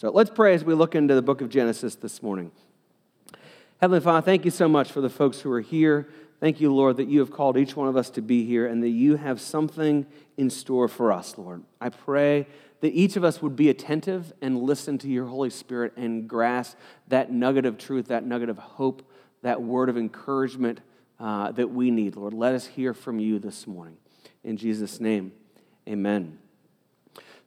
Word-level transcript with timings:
So 0.00 0.10
let's 0.10 0.30
pray 0.30 0.54
as 0.54 0.62
we 0.62 0.74
look 0.74 0.94
into 0.94 1.16
the 1.16 1.22
book 1.22 1.40
of 1.40 1.48
Genesis 1.48 1.96
this 1.96 2.22
morning. 2.22 2.52
Heavenly 3.80 3.98
Father, 3.98 4.24
thank 4.24 4.44
you 4.44 4.52
so 4.52 4.68
much 4.68 4.92
for 4.92 5.00
the 5.00 5.10
folks 5.10 5.40
who 5.40 5.50
are 5.50 5.60
here. 5.60 6.08
Thank 6.38 6.60
you, 6.60 6.72
Lord, 6.72 6.98
that 6.98 7.08
you 7.08 7.18
have 7.18 7.32
called 7.32 7.56
each 7.56 7.74
one 7.74 7.88
of 7.88 7.96
us 7.96 8.08
to 8.10 8.22
be 8.22 8.44
here 8.44 8.68
and 8.68 8.80
that 8.84 8.90
you 8.90 9.16
have 9.16 9.40
something 9.40 10.06
in 10.36 10.50
store 10.50 10.86
for 10.86 11.10
us, 11.10 11.36
Lord. 11.36 11.64
I 11.80 11.88
pray 11.88 12.46
that 12.80 12.90
each 12.90 13.16
of 13.16 13.24
us 13.24 13.42
would 13.42 13.56
be 13.56 13.70
attentive 13.70 14.32
and 14.40 14.62
listen 14.62 14.98
to 14.98 15.08
your 15.08 15.26
Holy 15.26 15.50
Spirit 15.50 15.94
and 15.96 16.28
grasp 16.28 16.76
that 17.08 17.32
nugget 17.32 17.66
of 17.66 17.76
truth, 17.76 18.06
that 18.06 18.24
nugget 18.24 18.50
of 18.50 18.58
hope, 18.58 19.02
that 19.42 19.62
word 19.62 19.88
of 19.88 19.96
encouragement 19.96 20.80
uh, 21.18 21.50
that 21.50 21.70
we 21.70 21.90
need, 21.90 22.14
Lord. 22.14 22.34
Let 22.34 22.54
us 22.54 22.66
hear 22.66 22.94
from 22.94 23.18
you 23.18 23.40
this 23.40 23.66
morning. 23.66 23.96
In 24.44 24.58
Jesus' 24.58 25.00
name, 25.00 25.32
amen. 25.88 26.38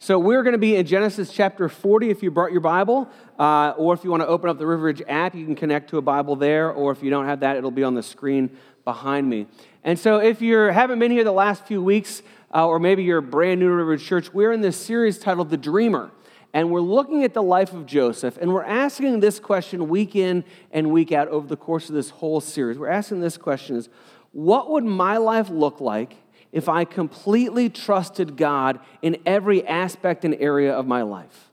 So 0.03 0.17
we're 0.17 0.41
going 0.41 0.53
to 0.53 0.57
be 0.57 0.77
in 0.77 0.87
Genesis 0.87 1.31
chapter 1.31 1.69
40 1.69 2.09
if 2.09 2.23
you 2.23 2.31
brought 2.31 2.51
your 2.51 2.61
Bible, 2.61 3.07
uh, 3.37 3.75
or 3.77 3.93
if 3.93 4.03
you 4.03 4.09
want 4.09 4.23
to 4.23 4.27
open 4.27 4.49
up 4.49 4.57
the 4.57 4.65
River 4.65 4.85
Ridge 4.85 5.03
app, 5.07 5.35
you 5.35 5.45
can 5.45 5.53
connect 5.53 5.91
to 5.91 5.99
a 5.99 6.01
Bible 6.01 6.35
there, 6.35 6.71
or 6.71 6.91
if 6.91 7.03
you 7.03 7.11
don't 7.11 7.27
have 7.27 7.41
that, 7.41 7.55
it'll 7.55 7.69
be 7.69 7.83
on 7.83 7.93
the 7.93 8.01
screen 8.01 8.49
behind 8.83 9.29
me. 9.29 9.45
And 9.83 9.99
so 9.99 10.17
if 10.17 10.41
you 10.41 10.57
haven't 10.57 10.97
been 10.97 11.11
here 11.11 11.23
the 11.23 11.31
last 11.31 11.67
few 11.67 11.83
weeks, 11.83 12.23
uh, 12.51 12.65
or 12.65 12.79
maybe 12.79 13.03
you're 13.03 13.21
brand 13.21 13.59
new 13.59 13.95
to 13.95 14.03
Church, 14.03 14.33
we're 14.33 14.51
in 14.51 14.61
this 14.61 14.75
series 14.75 15.19
titled 15.19 15.51
The 15.51 15.57
Dreamer. 15.57 16.09
And 16.51 16.71
we're 16.71 16.81
looking 16.81 17.23
at 17.23 17.35
the 17.35 17.43
life 17.43 17.71
of 17.71 17.85
Joseph, 17.85 18.39
and 18.41 18.51
we're 18.51 18.63
asking 18.63 19.19
this 19.19 19.39
question 19.39 19.87
week 19.87 20.15
in 20.15 20.43
and 20.71 20.89
week 20.89 21.11
out 21.11 21.27
over 21.27 21.45
the 21.45 21.55
course 21.55 21.89
of 21.89 21.93
this 21.93 22.09
whole 22.09 22.41
series. 22.41 22.79
We're 22.79 22.89
asking 22.89 23.21
this 23.21 23.37
question 23.37 23.75
is, 23.75 23.87
what 24.31 24.71
would 24.71 24.83
my 24.83 25.17
life 25.17 25.51
look 25.51 25.79
like 25.79 26.17
if 26.51 26.67
I 26.67 26.85
completely 26.85 27.69
trusted 27.69 28.35
God 28.37 28.79
in 29.01 29.17
every 29.25 29.65
aspect 29.65 30.25
and 30.25 30.35
area 30.35 30.73
of 30.73 30.87
my 30.87 31.01
life? 31.01 31.51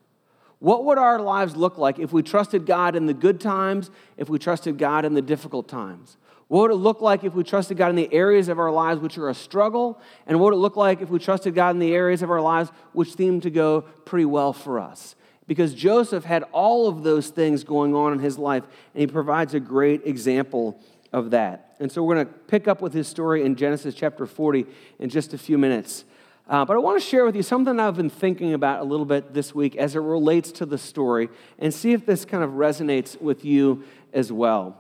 What 0.59 0.84
would 0.87 0.98
our 0.98 1.21
lives 1.21 1.57
look 1.57 1.79
like 1.79 1.98
if 1.98 2.12
we 2.12 2.23
trusted 2.23 2.66
God 2.66 2.97
in 2.97 3.07
the 3.07 3.15
good 3.15 3.41
times, 3.41 3.91
if 4.16 4.29
we 4.29 4.38
trusted 4.38 4.77
God 4.77 5.04
in 5.04 5.15
the 5.15 5.23
difficult 5.23 5.69
times? 5.69 6.16
What 6.49 6.63
would 6.63 6.71
it 6.71 6.76
look 6.76 7.01
like 7.01 7.24
if 7.24 7.35
we 7.35 7.45
trusted 7.45 7.76
God 7.76 7.91
in 7.91 7.96
the 7.96 8.13
areas 8.13 8.49
of 8.49 8.59
our 8.59 8.73
lives 8.73 9.01
which 9.01 9.19
are 9.19 9.29
a 9.29 9.35
struggle? 9.35 10.01
And 10.26 10.41
what 10.41 10.46
would 10.46 10.54
it 10.54 10.60
look 10.60 10.76
like 10.76 11.01
if 11.01 11.10
we 11.10 11.19
trusted 11.19 11.54
God 11.54 11.71
in 11.71 11.79
the 11.79 11.95
areas 11.95 12.23
of 12.23 12.30
our 12.30 12.41
lives 12.41 12.71
which 12.93 13.15
seem 13.15 13.41
to 13.43 13.51
go 13.51 13.82
pretty 13.82 14.24
well 14.24 14.52
for 14.52 14.80
us? 14.80 15.15
Because 15.46 15.74
Joseph 15.74 16.24
had 16.24 16.43
all 16.52 16.88
of 16.88 17.02
those 17.02 17.29
things 17.29 17.65
going 17.65 17.95
on 17.95 18.13
in 18.13 18.19
his 18.19 18.38
life, 18.38 18.65
and 18.95 19.01
he 19.01 19.07
provides 19.07 19.54
a 19.54 19.60
great 19.60 20.07
example 20.07 20.80
of 21.13 21.30
that. 21.30 21.68
And 21.80 21.90
so 21.90 22.02
we're 22.02 22.16
going 22.16 22.26
to 22.26 22.32
pick 22.32 22.66
up 22.66 22.80
with 22.80 22.93
his 22.93 23.07
story 23.07 23.45
in 23.45 23.54
Genesis 23.54 23.95
chapter 23.95 24.26
40 24.26 24.66
in 24.98 25.09
just 25.09 25.32
a 25.32 25.38
few 25.38 25.59
minutes. 25.59 26.04
Uh, 26.48 26.65
but 26.65 26.74
I 26.74 26.79
want 26.79 27.01
to 27.01 27.07
share 27.07 27.24
with 27.24 27.37
you 27.37 27.43
something 27.43 27.79
I've 27.79 27.96
been 27.96 28.09
thinking 28.09 28.54
about 28.54 28.80
a 28.80 28.85
little 28.85 29.04
bit 29.04 29.35
this 29.35 29.54
week 29.54 29.76
as 29.76 29.95
it 29.95 30.01
relates 30.01 30.51
to 30.52 30.66
the 30.66 30.79
story 30.79 31.29
and 31.59 31.73
see 31.73 31.93
if 31.93 32.07
this 32.07 32.24
kind 32.24 32.43
of 32.43 32.52
resonates 32.52 33.20
with 33.20 33.45
you 33.45 33.85
as 34.12 34.32
well. 34.32 34.76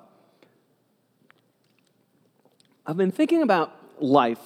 I've 2.86 2.96
been 2.96 3.12
thinking 3.12 3.42
about 3.42 3.76
life 4.02 4.40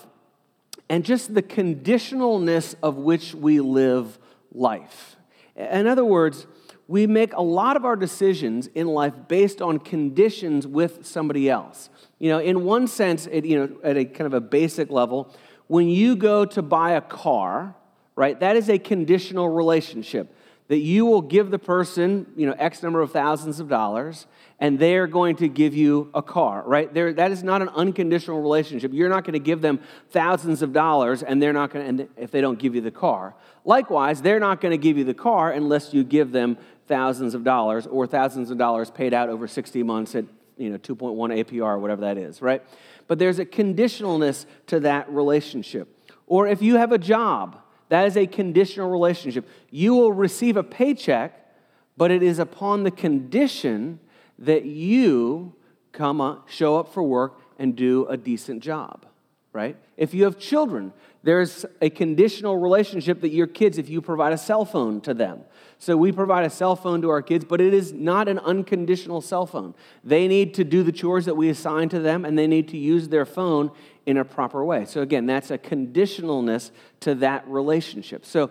and 0.89 1.05
just 1.05 1.33
the 1.33 1.43
conditionalness 1.43 2.75
of 2.83 2.97
which 2.97 3.35
we 3.35 3.61
live 3.61 4.19
life. 4.53 5.17
In 5.55 5.87
other 5.87 6.05
words, 6.05 6.47
we 6.93 7.07
make 7.07 7.33
a 7.33 7.41
lot 7.41 7.75
of 7.75 7.87
our 7.87 7.97
decisions 7.97 8.67
in 8.75 8.87
life 8.87 9.15
based 9.27 9.63
on 9.63 9.79
conditions 9.79 10.67
with 10.67 11.07
somebody 11.07 11.49
else. 11.49 11.89
You 12.19 12.29
know, 12.29 12.39
in 12.39 12.65
one 12.65 12.87
sense, 12.87 13.27
it, 13.33 13.47
you 13.47 13.59
know, 13.59 13.77
at 13.83 13.97
a 13.97 14.05
kind 14.05 14.27
of 14.27 14.35
a 14.35 14.43
basic 14.43 14.91
level, 14.91 15.35
when 15.69 15.89
you 15.89 16.17
go 16.17 16.45
to 16.45 16.61
buy 16.61 16.91
a 16.91 17.01
car, 17.01 17.75
right, 18.15 18.39
that 18.41 18.57
is 18.57 18.69
a 18.69 18.79
conditional 18.79 19.49
relationship 19.49 20.37
that 20.69 20.79
you 20.79 21.05
will 21.05 21.21
give 21.21 21.51
the 21.51 21.59
person, 21.59 22.27
you 22.37 22.47
know, 22.47 22.55
X 22.59 22.83
number 22.83 23.03
of 23.03 23.11
thousands 23.11 23.61
of 23.61 23.69
dollars, 23.69 24.27
and 24.59 24.79
they're 24.79 25.07
going 25.07 25.37
to 25.37 25.49
give 25.49 25.75
you 25.75 26.11
a 26.15 26.23
car, 26.23 26.63
right? 26.65 26.95
That 26.95 27.31
is 27.31 27.43
not 27.43 27.61
an 27.61 27.69
unconditional 27.71 28.41
relationship. 28.41 28.93
You're 28.95 29.11
not 29.11 29.25
going 29.25 29.35
to 29.35 29.39
give 29.39 29.61
them 29.61 29.81
thousands 30.11 30.63
of 30.63 30.73
dollars, 30.73 31.23
and 31.23 31.43
they're 31.43 31.53
not 31.53 31.73
going 31.73 31.99
to, 31.99 32.09
if 32.17 32.31
they 32.31 32.41
don't 32.41 32.59
give 32.59 32.75
you 32.75 32.81
the 32.81 32.91
car. 32.91 33.35
Likewise, 33.65 34.23
they're 34.23 34.41
not 34.41 34.61
going 34.61 34.71
to 34.71 34.79
give 34.79 34.97
you 34.97 35.05
the 35.05 35.15
car 35.15 35.53
unless 35.53 35.93
you 35.93 36.05
give 36.05 36.33
them 36.33 36.57
thousands 36.87 37.35
of 37.35 37.45
dollars 37.45 37.87
or 37.87 38.07
thousands 38.07 38.51
of 38.51 38.59
dollars 38.59 38.91
paid 38.91 39.15
out 39.15 39.29
over 39.29 39.47
60 39.47 39.83
months 39.83 40.15
at 40.15 40.25
you 40.57 40.71
know 40.71 40.79
2.1 40.79 41.45
APR, 41.45 41.81
whatever 41.81 42.03
that 42.03 42.19
is, 42.19 42.43
right? 42.43 42.63
But 43.07 43.19
there's 43.19 43.39
a 43.39 43.47
conditionalness 43.47 44.47
to 44.69 44.81
that 44.81 45.11
relationship. 45.11 45.89
Or 46.27 46.47
if 46.47 46.63
you 46.63 46.77
have 46.77 46.93
a 46.93 46.99
job, 46.99 47.61
that 47.89 48.07
is 48.07 48.17
a 48.17 48.27
conditional 48.27 48.91
relationship. 48.91 49.49
You 49.71 49.95
will 49.95 50.13
receive 50.13 50.57
a 50.57 50.63
paycheck, 50.63 51.55
but 51.97 52.11
it 52.11 52.23
is 52.23 52.39
upon 52.39 52.85
the 52.85 52.91
condition 52.91 54.01
that 54.39 54.65
you 54.65 55.55
come 55.93 56.43
show 56.49 56.77
up 56.77 56.93
for 56.93 57.03
work 57.03 57.39
and 57.59 57.77
do 57.77 58.07
a 58.07 58.17
decent 58.17 58.63
job, 58.63 59.05
right? 59.53 59.77
If 59.97 60.15
you 60.15 60.25
have 60.25 60.39
children, 60.39 60.93
there's 61.23 61.65
a 61.81 61.91
conditional 61.91 62.57
relationship 62.57 63.21
that 63.21 63.31
your 63.31 63.47
kids, 63.47 63.79
if 63.79 63.89
you 63.89 64.01
provide 64.01 64.33
a 64.33 64.39
cell 64.39 64.65
phone 64.65 65.01
to 65.03 65.15
them. 65.15 65.41
So 65.79 65.97
we 65.97 66.13
provide 66.13 66.45
a 66.45 66.51
cell 66.51 66.77
phone 66.77 67.03
to 67.03 67.11
our 67.11 67.23
kids, 67.23 67.45
but 67.45 67.61
it 67.61 67.75
is 67.75 67.93
not 67.93 68.29
an 68.29 68.39
unconditional 68.39 69.21
cell 69.21 69.47
phone. 69.47 69.75
They 70.05 70.27
need 70.29 70.55
to 70.55 70.65
do 70.65 70.83
the 70.83 70.93
chores 70.93 71.27
that 71.27 71.35
we 71.35 71.49
assign 71.49 71.89
to 71.91 72.01
them, 72.01 72.25
and 72.25 72.39
they 72.39 72.47
need 72.47 72.69
to 72.69 72.79
use 72.79 73.09
their 73.09 73.27
phone 73.27 73.71
in 74.07 74.17
a 74.17 74.25
proper 74.25 74.65
way. 74.65 74.85
So 74.85 75.01
again, 75.03 75.27
that's 75.27 75.51
a 75.51 75.59
conditionalness 75.59 76.71
to 77.01 77.15
that 77.17 77.47
relationship. 77.47 78.25
So 78.25 78.51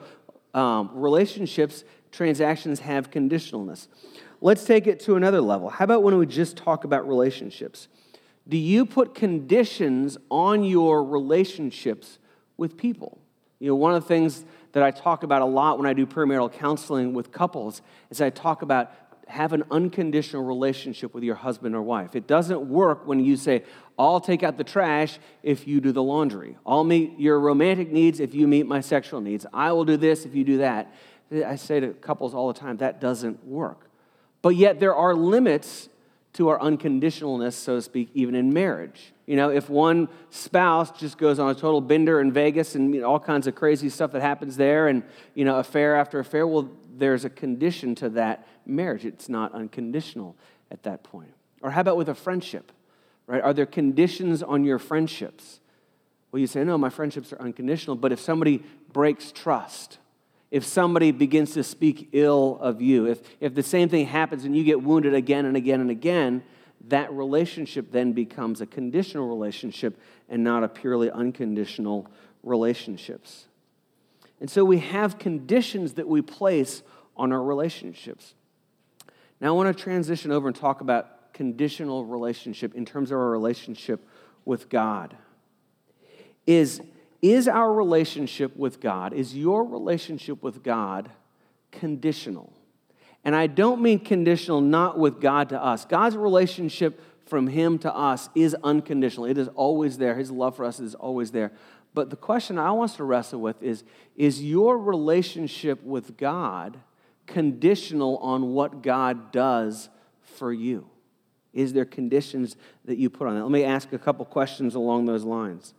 um, 0.54 0.92
relationships, 0.94 1.84
transactions 2.12 2.82
have 2.82 3.12
conditionalness. 3.12 3.88
Let's 4.42 4.66
take 4.66 4.88
it 4.88 5.00
to 5.02 5.16
another 5.16 5.42
level. 5.42 5.70
How 5.70 5.86
about 5.86 6.04
when 6.04 6.18
we 6.18 6.26
just 6.26 6.58
talk 6.58 6.84
about 6.84 7.08
relationships? 7.08 7.88
Do 8.48 8.58
you 8.58 8.86
put 8.86 9.16
conditions 9.16 10.18
on 10.30 10.64
your 10.64 11.04
relationships 11.04 12.18
with 12.62 12.78
people. 12.78 13.18
You 13.60 13.70
know, 13.70 13.76
one 13.76 13.94
of 13.94 14.04
the 14.04 14.08
things 14.08 14.46
that 14.74 14.84
I 14.84 14.92
talk 14.92 15.24
about 15.24 15.42
a 15.42 15.46
lot 15.46 15.80
when 15.80 15.88
I 15.88 15.94
do 15.94 16.06
premarital 16.06 16.54
counseling 16.54 17.12
with 17.14 17.32
couples 17.32 17.82
is 18.12 18.22
I 18.22 18.30
talk 18.30 18.62
about 18.62 18.94
have 19.28 19.52
an 19.54 19.64
unconditional 19.72 20.44
relationship 20.44 21.14
with 21.14 21.24
your 21.24 21.36
husband 21.36 21.74
or 21.74 21.82
wife. 21.82 22.16
It 22.16 22.28
doesn't 22.28 22.62
work 22.62 23.08
when 23.08 23.20
you 23.20 23.36
say, 23.36 23.64
I'll 23.98 24.20
take 24.20 24.44
out 24.44 24.58
the 24.58 24.64
trash 24.64 25.18
if 25.42 25.68
you 25.68 25.82
do 25.82 25.92
the 25.92 26.04
laundry. 26.04 26.58
I'll 26.66 26.84
meet 26.84 27.18
your 27.18 27.40
romantic 27.40 27.92
needs 27.92 28.20
if 28.20 28.36
you 28.36 28.48
meet 28.48 28.68
my 28.68 28.82
sexual 28.82 29.22
needs. 29.22 29.46
I 29.54 29.72
will 29.72 29.86
do 29.86 29.98
this 29.98 30.26
if 30.26 30.36
you 30.36 30.44
do 30.44 30.58
that. 30.58 30.94
I 31.34 31.56
say 31.56 31.80
to 31.80 31.94
couples 31.94 32.36
all 32.36 32.52
the 32.52 32.60
time, 32.60 32.78
that 32.78 33.02
doesn't 33.02 33.44
work. 33.46 33.90
But 34.42 34.50
yet 34.50 34.80
there 34.80 34.94
are 34.94 35.16
limits 35.16 35.90
to 36.34 36.48
our 36.48 36.60
unconditionalness, 36.60 37.54
so 37.54 37.76
to 37.76 37.82
speak, 37.82 38.10
even 38.14 38.36
in 38.36 38.54
marriage. 38.54 39.14
You 39.26 39.36
know, 39.36 39.50
if 39.50 39.70
one 39.70 40.08
spouse 40.30 40.92
just 40.92 41.18
goes 41.18 41.40
on 41.40 41.50
a 41.50 41.56
total 41.56 41.82
bender 41.82 42.22
in 42.22 42.32
Vegas 42.32 42.76
and 42.76 42.94
you 42.94 43.02
know, 43.02 43.08
all 43.08 43.20
kinds 43.20 43.48
of 43.48 43.56
crazy 43.56 43.90
stuff 43.90 44.12
that 44.14 44.22
happens 44.22 44.58
there 44.58 44.88
and, 44.88 45.04
you 45.36 45.44
know, 45.44 45.58
affair 45.58 45.96
after 45.96 46.20
affair, 46.20 46.48
well, 46.48 46.70
there's 46.98 47.26
a 47.26 47.30
condition 47.30 47.96
to 47.96 48.10
that 48.10 48.48
marriage. 48.66 49.06
It's 49.06 49.28
not 49.28 49.54
unconditional 49.54 50.36
at 50.70 50.84
that 50.84 51.04
point. 51.04 51.34
Or 51.62 51.72
how 51.72 51.82
about 51.82 51.98
with 51.98 52.10
a 52.10 52.16
friendship, 52.16 52.72
right? 53.28 53.42
Are 53.42 53.54
there 53.54 53.66
conditions 53.66 54.42
on 54.42 54.64
your 54.64 54.80
friendships? 54.80 55.60
Well, 56.32 56.40
you 56.40 56.48
say, 56.48 56.64
no, 56.64 56.78
my 56.78 56.90
friendships 56.90 57.34
are 57.34 57.42
unconditional, 57.42 57.98
but 57.98 58.12
if 58.12 58.20
somebody 58.20 58.64
breaks 58.94 59.32
trust, 59.32 59.98
if 60.52 60.66
somebody 60.66 61.12
begins 61.12 61.54
to 61.54 61.64
speak 61.64 62.10
ill 62.12 62.60
of 62.60 62.82
you, 62.82 63.08
if, 63.08 63.22
if 63.40 63.56
the 63.56 63.64
same 63.64 63.88
thing 63.88 64.06
happens 64.06 64.44
and 64.44 64.56
you 64.56 64.66
get 64.66 64.84
wounded 64.84 65.14
again 65.14 65.46
and 65.46 65.56
again 65.56 65.80
and 65.80 65.90
again, 65.90 66.44
that 66.88 67.12
relationship 67.14 67.92
then 67.92 68.12
becomes 68.12 68.60
a 68.60 68.66
conditional 68.66 69.30
relationship 69.30 69.98
and 70.28 70.44
not 70.44 70.64
a 70.64 70.68
purely 70.68 71.10
unconditional 71.10 72.08
relationships. 72.44 73.48
And 74.42 74.50
so 74.50 74.66
we 74.66 74.80
have 74.80 75.18
conditions 75.18 75.94
that 75.94 76.08
we 76.08 76.22
place 76.22 76.84
on 77.16 77.32
our 77.32 77.42
relationships. 77.42 78.34
Now 79.40 79.50
I 79.50 79.52
want 79.52 79.76
to 79.76 79.84
transition 79.84 80.32
over 80.32 80.48
and 80.48 80.56
talk 80.56 80.82
about 80.82 81.34
conditional 81.34 82.06
relationship 82.06 82.76
in 82.76 82.86
terms 82.86 83.12
of 83.12 83.18
our 83.18 83.30
relationship 83.30 84.06
with 84.44 84.68
God. 84.68 85.16
Is 86.46 86.82
is 87.22 87.48
our 87.48 87.72
relationship 87.72 88.56
with 88.56 88.80
God, 88.80 89.14
is 89.14 89.36
your 89.36 89.64
relationship 89.64 90.42
with 90.42 90.64
God 90.64 91.12
conditional? 91.72 92.52
And 93.24 93.36
I 93.36 93.48
don't 93.48 93.82
mean 93.82 94.00
conditional 94.00 94.62
not 94.62 94.98
with 94.98 95.22
God 95.22 95.50
to 95.50 95.64
us. 95.64 95.86
God's 95.86 96.18
relationship 96.18 97.00
from 97.26 97.48
Him 97.48 97.78
to 97.80 97.94
us 97.94 98.30
is 98.36 98.56
unconditional. 98.64 99.26
It 99.26 99.38
is 99.38 99.48
always 99.50 99.98
there. 99.98 100.16
His 100.16 100.32
love 100.32 100.56
for 100.56 100.66
us 100.66 100.80
is 100.80 100.96
always 100.96 101.32
there. 101.32 101.52
But 101.94 102.10
the 102.10 102.16
question 102.16 102.58
I 102.58 102.72
want 102.72 102.92
us 102.92 102.98
to 102.98 103.04
wrestle 103.04 103.42
with 103.42 103.62
is 103.62 103.84
Is 104.16 104.44
your 104.44 104.78
relationship 104.78 105.84
with 105.84 106.18
God 106.18 106.80
conditional 107.28 108.18
on 108.18 108.54
what 108.54 108.82
God 108.82 109.32
does 109.32 109.90
for 110.22 110.52
you? 110.52 110.88
Is 111.54 111.74
there 111.74 111.86
conditions 111.86 112.56
that 112.86 112.98
you 112.98 113.10
put 113.10 113.28
on 113.28 113.36
that? 113.36 113.44
Let 113.44 113.52
me 113.52 113.64
ask 113.64 113.92
a 113.94 114.00
couple 114.00 114.26
questions 114.26 114.74
along 114.74 115.06
those 115.06 115.24
lines. 115.24 115.74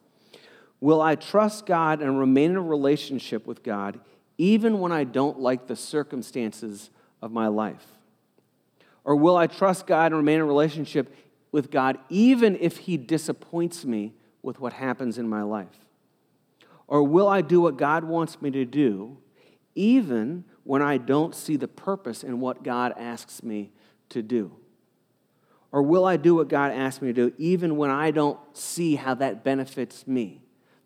Will 0.83 1.01
I 1.01 1.15
trust 1.15 1.65
God 1.65 2.03
and 2.03 2.19
remain 2.19 2.51
in 2.51 2.57
a 2.57 2.61
relationship 2.61 3.47
with 3.47 3.63
God 3.63 4.01
even 4.37 4.81
when 4.81 4.91
I 4.91 5.05
don't 5.05 5.39
like 5.39 5.69
the 5.69 5.77
circumstances 5.77 6.91
of 7.23 7.31
my 7.31 7.47
life? 7.47 7.87
Or 9.05 9.15
will 9.15 9.37
I 9.37 9.47
trust 9.47 9.87
God 9.87 10.07
and 10.07 10.17
remain 10.17 10.37
in 10.37 10.41
a 10.41 10.47
relationship 10.47 11.15
with 11.53 11.71
God 11.71 11.99
even 12.09 12.57
if 12.61 12.79
He 12.79 12.97
disappoints 12.97 13.85
me 13.85 14.13
with 14.43 14.59
what 14.59 14.73
happens 14.73 15.19
in 15.19 15.29
my 15.29 15.45
life? 15.45 15.87
Or 16.89 17.05
will 17.05 17.29
I 17.29 17.43
do 17.43 17.61
what 17.61 17.77
God 17.77 18.03
wants 18.03 18.43
me 18.43 18.51
to 18.51 18.65
do 18.65 19.19
even 19.77 20.43
when 20.65 20.83
I 20.83 20.99
don't 20.99 21.33
see 21.33 21.57
the 21.57 21.69
purpose 21.69 22.25
in 22.25 22.41
what 22.41 22.65
God 22.65 22.93
asks 22.99 23.45
me 23.45 23.71
to 24.09 24.21
do? 24.21 24.51
Or 25.71 25.81
will 25.81 26.05
I 26.05 26.17
do 26.17 26.35
what 26.35 26.49
God 26.49 26.73
asks 26.73 27.01
me 27.01 27.13
to 27.13 27.31
do 27.31 27.35
even 27.39 27.77
when 27.77 27.91
I 27.91 28.11
don't 28.11 28.41
see 28.53 28.97
how 28.97 29.15
that 29.15 29.45
benefits 29.45 30.09
me? 30.09 30.42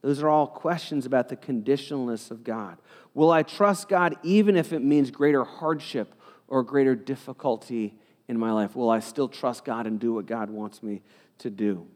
Those 0.06 0.22
are 0.22 0.28
all 0.28 0.46
questions 0.46 1.04
about 1.04 1.28
the 1.30 1.36
conditionalness 1.36 2.30
of 2.30 2.44
God. 2.44 2.78
Will 3.12 3.32
I 3.32 3.42
trust 3.42 3.88
God 3.88 4.14
even 4.22 4.56
if 4.56 4.72
it 4.72 4.78
means 4.78 5.10
greater 5.10 5.42
hardship 5.42 6.14
or 6.46 6.62
greater 6.62 6.94
difficulty 6.94 7.98
in 8.28 8.38
my 8.38 8.52
life? 8.52 8.76
Will 8.76 8.88
I 8.88 9.00
still 9.00 9.26
trust 9.28 9.64
God 9.64 9.84
and 9.84 9.98
do 9.98 10.14
what 10.14 10.26
God 10.26 10.48
wants 10.48 10.80
me 10.80 11.02
to 11.38 11.50
do? 11.50 11.88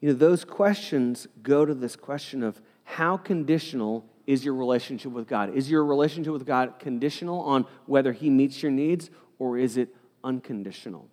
You 0.00 0.10
know, 0.10 0.14
those 0.14 0.44
questions 0.44 1.26
go 1.42 1.64
to 1.64 1.74
this 1.74 1.96
question 1.96 2.44
of 2.44 2.62
how 2.84 3.16
conditional 3.16 4.04
is 4.24 4.44
your 4.44 4.54
relationship 4.54 5.10
with 5.10 5.26
God? 5.26 5.52
Is 5.52 5.68
your 5.68 5.84
relationship 5.84 6.32
with 6.32 6.46
God 6.46 6.78
conditional 6.78 7.40
on 7.40 7.66
whether 7.86 8.12
He 8.12 8.30
meets 8.30 8.62
your 8.62 8.70
needs 8.70 9.10
or 9.40 9.58
is 9.58 9.76
it 9.76 9.88
unconditional? 10.22 11.08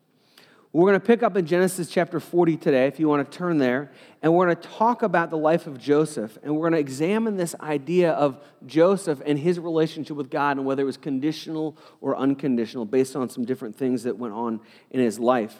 We're 0.72 0.88
going 0.88 1.02
to 1.02 1.08
pick 1.08 1.24
up 1.24 1.36
in 1.36 1.48
Genesis 1.48 1.90
chapter 1.90 2.20
40 2.20 2.58
today, 2.58 2.86
if 2.86 3.00
you 3.00 3.08
want 3.08 3.30
to 3.30 3.38
turn 3.38 3.58
there, 3.58 3.92
and 4.22 4.32
we're 4.32 4.46
going 4.46 4.58
to 4.58 4.70
talk 4.70 5.02
about 5.02 5.32
the 5.32 5.38
life 5.38 5.66
of 5.66 5.80
Joseph, 5.80 6.38
and 6.44 6.54
we're 6.54 6.70
going 6.70 6.74
to 6.74 6.80
examine 6.80 7.38
this 7.38 7.56
idea 7.60 8.12
of 8.12 8.40
Joseph 8.68 9.20
and 9.26 9.40
his 9.40 9.60
relationship 9.60 10.16
with 10.16 10.30
God 10.30 10.58
and 10.58 10.68
whether 10.68 10.84
it 10.84 10.86
was 10.86 10.96
conditional 10.96 11.76
or 12.02 12.16
unconditional 12.16 12.86
based 12.86 13.16
on 13.16 13.30
some 13.30 13.46
different 13.46 13.78
things 13.78 14.04
that 14.04 14.20
went 14.20 14.36
on 14.36 14.60
in 14.92 15.00
his 15.00 15.18
life. 15.18 15.60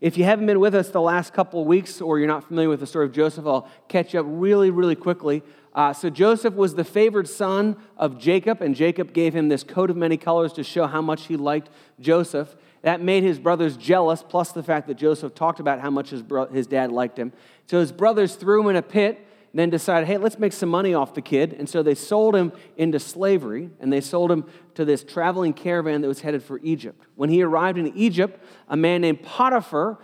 If 0.00 0.16
you 0.16 0.22
haven't 0.22 0.46
been 0.46 0.60
with 0.60 0.76
us 0.76 0.88
the 0.88 1.00
last 1.00 1.32
couple 1.32 1.60
of 1.60 1.66
weeks 1.66 2.00
or 2.00 2.20
you're 2.20 2.28
not 2.28 2.44
familiar 2.44 2.68
with 2.68 2.78
the 2.78 2.86
story 2.86 3.06
of 3.06 3.12
Joseph, 3.12 3.46
I'll 3.46 3.68
catch 3.88 4.14
up 4.14 4.24
really, 4.28 4.70
really 4.70 4.94
quickly. 4.94 5.42
Uh, 5.74 5.92
so, 5.92 6.08
Joseph 6.08 6.54
was 6.54 6.76
the 6.76 6.84
favored 6.84 7.28
son 7.28 7.76
of 7.96 8.18
Jacob, 8.18 8.62
and 8.62 8.76
Jacob 8.76 9.12
gave 9.12 9.34
him 9.34 9.48
this 9.48 9.64
coat 9.64 9.90
of 9.90 9.96
many 9.96 10.16
colors 10.16 10.52
to 10.52 10.62
show 10.62 10.86
how 10.86 11.02
much 11.02 11.26
he 11.26 11.36
liked 11.36 11.70
Joseph. 11.98 12.54
That 12.84 13.00
made 13.00 13.22
his 13.22 13.38
brothers 13.38 13.78
jealous, 13.78 14.22
plus 14.22 14.52
the 14.52 14.62
fact 14.62 14.88
that 14.88 14.98
Joseph 14.98 15.34
talked 15.34 15.58
about 15.58 15.80
how 15.80 15.88
much 15.88 16.10
his, 16.10 16.20
bro- 16.20 16.48
his 16.48 16.66
dad 16.66 16.92
liked 16.92 17.18
him. 17.18 17.32
So 17.66 17.80
his 17.80 17.90
brothers 17.90 18.34
threw 18.34 18.60
him 18.60 18.68
in 18.68 18.76
a 18.76 18.82
pit, 18.82 19.26
then 19.54 19.70
decided, 19.70 20.06
hey, 20.06 20.18
let's 20.18 20.38
make 20.38 20.52
some 20.52 20.68
money 20.68 20.92
off 20.92 21.14
the 21.14 21.22
kid. 21.22 21.54
And 21.54 21.66
so 21.66 21.82
they 21.82 21.94
sold 21.94 22.36
him 22.36 22.52
into 22.76 23.00
slavery, 23.00 23.70
and 23.80 23.90
they 23.90 24.02
sold 24.02 24.30
him 24.30 24.44
to 24.74 24.84
this 24.84 25.02
traveling 25.02 25.54
caravan 25.54 26.02
that 26.02 26.08
was 26.08 26.20
headed 26.20 26.42
for 26.42 26.60
Egypt. 26.62 27.02
When 27.14 27.30
he 27.30 27.42
arrived 27.42 27.78
in 27.78 27.96
Egypt, 27.96 28.38
a 28.68 28.76
man 28.76 29.00
named 29.00 29.22
Potiphar 29.22 29.98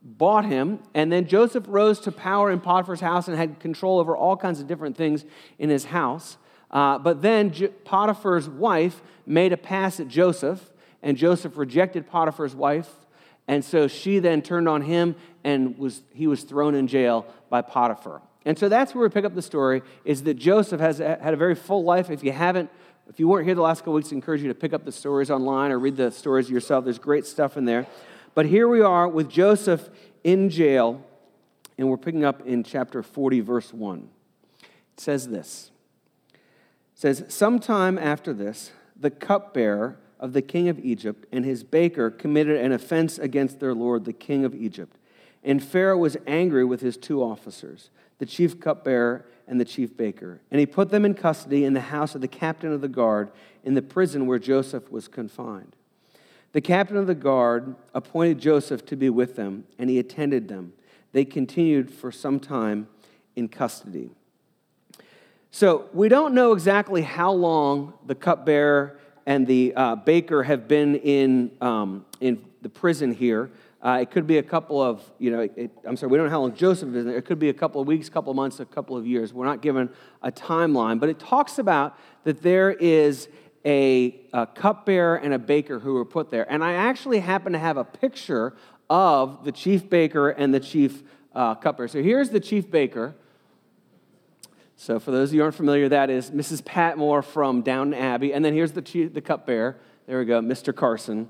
bought 0.00 0.46
him, 0.46 0.78
and 0.94 1.12
then 1.12 1.26
Joseph 1.26 1.64
rose 1.68 2.00
to 2.00 2.12
power 2.12 2.50
in 2.50 2.58
Potiphar's 2.60 3.00
house 3.00 3.28
and 3.28 3.36
had 3.36 3.60
control 3.60 3.98
over 3.98 4.16
all 4.16 4.36
kinds 4.36 4.60
of 4.60 4.66
different 4.66 4.96
things 4.96 5.26
in 5.58 5.68
his 5.68 5.86
house. 5.86 6.38
Uh, 6.70 6.98
but 6.98 7.20
then 7.20 7.52
J- 7.52 7.68
Potiphar's 7.68 8.48
wife 8.48 9.02
made 9.26 9.52
a 9.52 9.58
pass 9.58 10.00
at 10.00 10.08
Joseph 10.08 10.70
and 11.04 11.18
Joseph 11.18 11.56
rejected 11.56 12.08
Potiphar's 12.08 12.56
wife, 12.56 12.90
and 13.46 13.62
so 13.62 13.86
she 13.86 14.18
then 14.18 14.40
turned 14.40 14.68
on 14.68 14.82
him, 14.82 15.14
and 15.44 15.78
was, 15.78 16.02
he 16.14 16.26
was 16.26 16.42
thrown 16.42 16.74
in 16.74 16.88
jail 16.88 17.26
by 17.50 17.60
Potiphar. 17.60 18.22
And 18.46 18.58
so 18.58 18.70
that's 18.70 18.94
where 18.94 19.04
we 19.04 19.10
pick 19.10 19.26
up 19.26 19.34
the 19.34 19.42
story, 19.42 19.82
is 20.06 20.22
that 20.22 20.34
Joseph 20.34 20.80
has 20.80 20.98
had 20.98 21.34
a 21.34 21.36
very 21.36 21.54
full 21.54 21.84
life. 21.84 22.10
If 22.10 22.24
you 22.24 22.32
haven't, 22.32 22.70
if 23.06 23.20
you 23.20 23.28
weren't 23.28 23.44
here 23.44 23.54
the 23.54 23.60
last 23.60 23.80
couple 23.80 23.92
weeks, 23.92 24.12
I 24.12 24.16
encourage 24.16 24.40
you 24.40 24.48
to 24.48 24.54
pick 24.54 24.72
up 24.72 24.86
the 24.86 24.92
stories 24.92 25.30
online 25.30 25.70
or 25.72 25.78
read 25.78 25.96
the 25.96 26.10
stories 26.10 26.50
yourself. 26.50 26.84
There's 26.84 26.98
great 26.98 27.26
stuff 27.26 27.58
in 27.58 27.66
there. 27.66 27.86
But 28.34 28.46
here 28.46 28.66
we 28.66 28.80
are 28.80 29.06
with 29.06 29.28
Joseph 29.28 29.90
in 30.24 30.48
jail, 30.48 31.04
and 31.76 31.88
we're 31.88 31.98
picking 31.98 32.24
up 32.24 32.46
in 32.46 32.64
chapter 32.64 33.02
40, 33.02 33.40
verse 33.40 33.74
1. 33.74 34.08
It 34.62 35.00
says 35.00 35.28
this. 35.28 35.70
It 36.32 36.40
says, 36.94 37.24
Sometime 37.28 37.98
after 37.98 38.32
this, 38.32 38.72
the 38.98 39.10
cupbearer 39.10 39.98
of 40.18 40.32
the 40.32 40.42
king 40.42 40.68
of 40.68 40.78
Egypt 40.78 41.26
and 41.32 41.44
his 41.44 41.64
baker 41.64 42.10
committed 42.10 42.60
an 42.60 42.72
offense 42.72 43.18
against 43.18 43.60
their 43.60 43.74
lord, 43.74 44.04
the 44.04 44.12
king 44.12 44.44
of 44.44 44.54
Egypt. 44.54 44.96
And 45.42 45.62
Pharaoh 45.62 45.98
was 45.98 46.16
angry 46.26 46.64
with 46.64 46.80
his 46.80 46.96
two 46.96 47.22
officers, 47.22 47.90
the 48.18 48.26
chief 48.26 48.58
cupbearer 48.60 49.26
and 49.46 49.60
the 49.60 49.64
chief 49.64 49.96
baker. 49.96 50.40
And 50.50 50.58
he 50.58 50.66
put 50.66 50.90
them 50.90 51.04
in 51.04 51.14
custody 51.14 51.64
in 51.64 51.74
the 51.74 51.80
house 51.80 52.14
of 52.14 52.20
the 52.20 52.28
captain 52.28 52.72
of 52.72 52.80
the 52.80 52.88
guard 52.88 53.30
in 53.62 53.74
the 53.74 53.82
prison 53.82 54.26
where 54.26 54.38
Joseph 54.38 54.90
was 54.90 55.08
confined. 55.08 55.76
The 56.52 56.60
captain 56.60 56.96
of 56.96 57.06
the 57.06 57.14
guard 57.14 57.74
appointed 57.92 58.38
Joseph 58.38 58.86
to 58.86 58.96
be 58.96 59.10
with 59.10 59.36
them, 59.36 59.64
and 59.78 59.90
he 59.90 59.98
attended 59.98 60.48
them. 60.48 60.72
They 61.12 61.24
continued 61.24 61.90
for 61.90 62.12
some 62.12 62.40
time 62.40 62.88
in 63.36 63.48
custody. 63.48 64.10
So 65.50 65.88
we 65.92 66.08
don't 66.08 66.34
know 66.34 66.52
exactly 66.52 67.02
how 67.02 67.32
long 67.32 67.94
the 68.06 68.14
cupbearer 68.14 68.98
and 69.26 69.46
the 69.46 69.72
uh, 69.74 69.96
baker 69.96 70.42
have 70.42 70.68
been 70.68 70.96
in, 70.96 71.50
um, 71.60 72.04
in 72.20 72.44
the 72.62 72.68
prison 72.68 73.12
here. 73.12 73.50
Uh, 73.82 73.98
it 74.00 74.10
could 74.10 74.26
be 74.26 74.38
a 74.38 74.42
couple 74.42 74.80
of, 74.80 75.02
you 75.18 75.30
know, 75.30 75.40
it, 75.40 75.70
I'm 75.86 75.96
sorry, 75.96 76.10
we 76.10 76.16
don't 76.16 76.26
know 76.26 76.30
how 76.30 76.40
long 76.40 76.54
Joseph 76.54 76.94
is 76.94 77.04
there. 77.04 77.16
It 77.16 77.26
could 77.26 77.38
be 77.38 77.50
a 77.50 77.54
couple 77.54 77.82
of 77.82 77.86
weeks, 77.86 78.08
couple 78.08 78.30
of 78.30 78.36
months, 78.36 78.58
a 78.60 78.64
couple 78.64 78.96
of 78.96 79.06
years. 79.06 79.34
We're 79.34 79.44
not 79.44 79.60
given 79.60 79.90
a 80.22 80.32
timeline, 80.32 80.98
but 80.98 81.10
it 81.10 81.18
talks 81.18 81.58
about 81.58 81.98
that 82.24 82.42
there 82.42 82.70
is 82.70 83.28
a, 83.64 84.20
a 84.32 84.46
cupbearer 84.46 85.16
and 85.16 85.34
a 85.34 85.38
baker 85.38 85.78
who 85.78 85.94
were 85.94 86.04
put 86.04 86.30
there. 86.30 86.50
And 86.50 86.64
I 86.64 86.74
actually 86.74 87.20
happen 87.20 87.52
to 87.52 87.58
have 87.58 87.76
a 87.76 87.84
picture 87.84 88.54
of 88.88 89.44
the 89.44 89.52
chief 89.52 89.88
baker 89.88 90.30
and 90.30 90.52
the 90.54 90.60
chief 90.60 91.02
uh, 91.34 91.54
cupbearer. 91.54 91.88
So 91.88 92.02
here's 92.02 92.30
the 92.30 92.40
chief 92.40 92.70
baker. 92.70 93.14
So, 94.76 94.98
for 94.98 95.12
those 95.12 95.30
of 95.30 95.34
you 95.34 95.40
who 95.40 95.44
aren't 95.44 95.54
familiar, 95.54 95.88
that 95.88 96.10
is 96.10 96.30
Mrs. 96.30 96.64
Patmore 96.64 97.22
from 97.22 97.62
Downton 97.62 97.94
Abbey. 97.94 98.32
And 98.34 98.44
then 98.44 98.52
here's 98.54 98.72
the, 98.72 98.80
the 98.80 99.20
cupbearer. 99.20 99.76
There 100.06 100.18
we 100.18 100.24
go, 100.24 100.40
Mr. 100.40 100.74
Carson, 100.74 101.28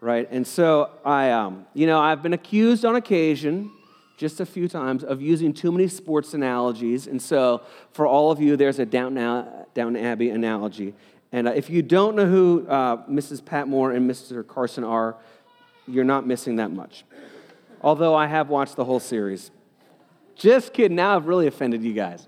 right? 0.00 0.26
And 0.30 0.46
so, 0.46 0.90
I, 1.04 1.30
um, 1.30 1.66
you 1.74 1.86
know, 1.86 2.00
I've 2.00 2.22
been 2.22 2.32
accused 2.32 2.84
on 2.84 2.96
occasion, 2.96 3.70
just 4.16 4.40
a 4.40 4.46
few 4.46 4.66
times, 4.66 5.04
of 5.04 5.20
using 5.20 5.52
too 5.52 5.70
many 5.70 5.88
sports 5.88 6.32
analogies. 6.32 7.06
And 7.06 7.20
so, 7.20 7.60
for 7.92 8.06
all 8.06 8.30
of 8.30 8.40
you, 8.40 8.56
there's 8.56 8.78
a 8.78 8.86
Downton, 8.86 9.46
Downton 9.74 10.02
Abbey 10.02 10.30
analogy. 10.30 10.94
And 11.32 11.48
uh, 11.48 11.52
if 11.52 11.68
you 11.68 11.82
don't 11.82 12.16
know 12.16 12.26
who 12.26 12.66
uh, 12.66 13.06
Mrs. 13.06 13.44
Patmore 13.44 13.92
and 13.92 14.10
Mr. 14.10 14.46
Carson 14.46 14.84
are, 14.84 15.16
you're 15.86 16.04
not 16.04 16.26
missing 16.26 16.56
that 16.56 16.70
much. 16.70 17.04
Although 17.82 18.14
I 18.14 18.26
have 18.26 18.48
watched 18.48 18.76
the 18.76 18.84
whole 18.84 19.00
series. 19.00 19.50
Just 20.34 20.72
kidding. 20.72 20.96
Now 20.96 21.16
I've 21.16 21.26
really 21.26 21.46
offended 21.46 21.82
you 21.82 21.92
guys. 21.92 22.26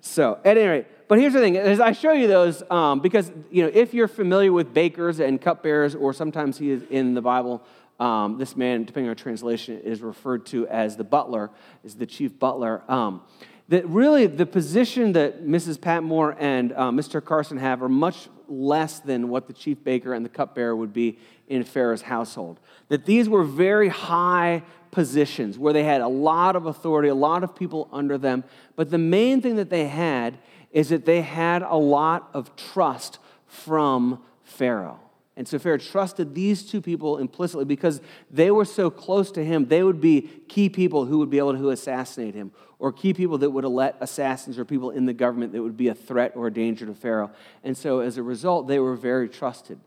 So, 0.00 0.38
at 0.44 0.56
any 0.56 0.66
rate, 0.66 0.86
but 1.08 1.18
here's 1.18 1.32
the 1.32 1.40
thing: 1.40 1.56
as 1.56 1.80
I 1.80 1.92
show 1.92 2.12
you 2.12 2.28
those, 2.28 2.62
um, 2.70 3.00
because 3.00 3.32
you 3.50 3.62
know, 3.62 3.70
if 3.72 3.94
you're 3.94 4.08
familiar 4.08 4.52
with 4.52 4.72
bakers 4.72 5.20
and 5.20 5.40
cupbearers, 5.40 5.94
or 5.94 6.12
sometimes 6.12 6.58
he 6.58 6.70
is 6.70 6.82
in 6.90 7.14
the 7.14 7.22
Bible, 7.22 7.62
um, 7.98 8.38
this 8.38 8.56
man, 8.56 8.84
depending 8.84 9.10
on 9.10 9.16
translation, 9.16 9.80
is 9.80 10.02
referred 10.02 10.46
to 10.46 10.68
as 10.68 10.96
the 10.96 11.04
butler, 11.04 11.50
is 11.82 11.96
the 11.96 12.06
chief 12.06 12.38
butler. 12.38 12.82
Um, 12.88 13.22
that 13.68 13.86
really 13.88 14.26
the 14.26 14.46
position 14.46 15.12
that 15.12 15.44
Mrs. 15.44 15.80
Patmore 15.80 16.36
and 16.38 16.72
uh, 16.72 16.90
Mr. 16.90 17.22
Carson 17.22 17.58
have 17.58 17.82
are 17.82 17.88
much 17.88 18.28
less 18.48 19.00
than 19.00 19.28
what 19.28 19.46
the 19.46 19.52
chief 19.52 19.84
baker 19.84 20.14
and 20.14 20.24
the 20.24 20.30
cupbearer 20.30 20.74
would 20.74 20.92
be 20.92 21.18
in 21.48 21.64
Pharaoh's 21.64 22.02
household. 22.02 22.60
That 22.88 23.04
these 23.04 23.28
were 23.28 23.44
very 23.44 23.88
high 23.88 24.62
positions 24.90 25.58
where 25.58 25.72
they 25.72 25.84
had 25.84 26.00
a 26.00 26.08
lot 26.08 26.56
of 26.56 26.66
authority, 26.66 27.08
a 27.08 27.14
lot 27.14 27.44
of 27.44 27.54
people 27.54 27.88
under 27.92 28.18
them. 28.18 28.44
But 28.76 28.90
the 28.90 28.98
main 28.98 29.40
thing 29.40 29.56
that 29.56 29.70
they 29.70 29.86
had 29.86 30.38
is 30.70 30.90
that 30.90 31.04
they 31.04 31.22
had 31.22 31.62
a 31.62 31.76
lot 31.76 32.28
of 32.34 32.54
trust 32.56 33.18
from 33.46 34.22
Pharaoh. 34.42 35.00
And 35.36 35.46
so 35.46 35.58
Pharaoh 35.58 35.78
trusted 35.78 36.34
these 36.34 36.68
two 36.68 36.80
people 36.80 37.18
implicitly 37.18 37.64
because 37.64 38.00
they 38.28 38.50
were 38.50 38.64
so 38.64 38.90
close 38.90 39.30
to 39.32 39.44
him. 39.44 39.66
They 39.66 39.84
would 39.84 40.00
be 40.00 40.22
key 40.48 40.68
people 40.68 41.04
who 41.04 41.18
would 41.18 41.30
be 41.30 41.38
able 41.38 41.56
to 41.56 41.70
assassinate 41.70 42.34
him, 42.34 42.50
or 42.80 42.92
key 42.92 43.14
people 43.14 43.38
that 43.38 43.50
would 43.50 43.64
let 43.64 43.96
assassins 44.00 44.58
or 44.58 44.64
people 44.64 44.90
in 44.90 45.06
the 45.06 45.12
government 45.12 45.52
that 45.52 45.62
would 45.62 45.76
be 45.76 45.88
a 45.88 45.94
threat 45.94 46.32
or 46.34 46.48
a 46.48 46.52
danger 46.52 46.86
to 46.86 46.94
Pharaoh. 46.94 47.30
And 47.62 47.76
so 47.76 48.00
as 48.00 48.18
a 48.18 48.22
result, 48.22 48.66
they 48.66 48.80
were 48.80 48.96
very 48.96 49.28
trusted. 49.28 49.78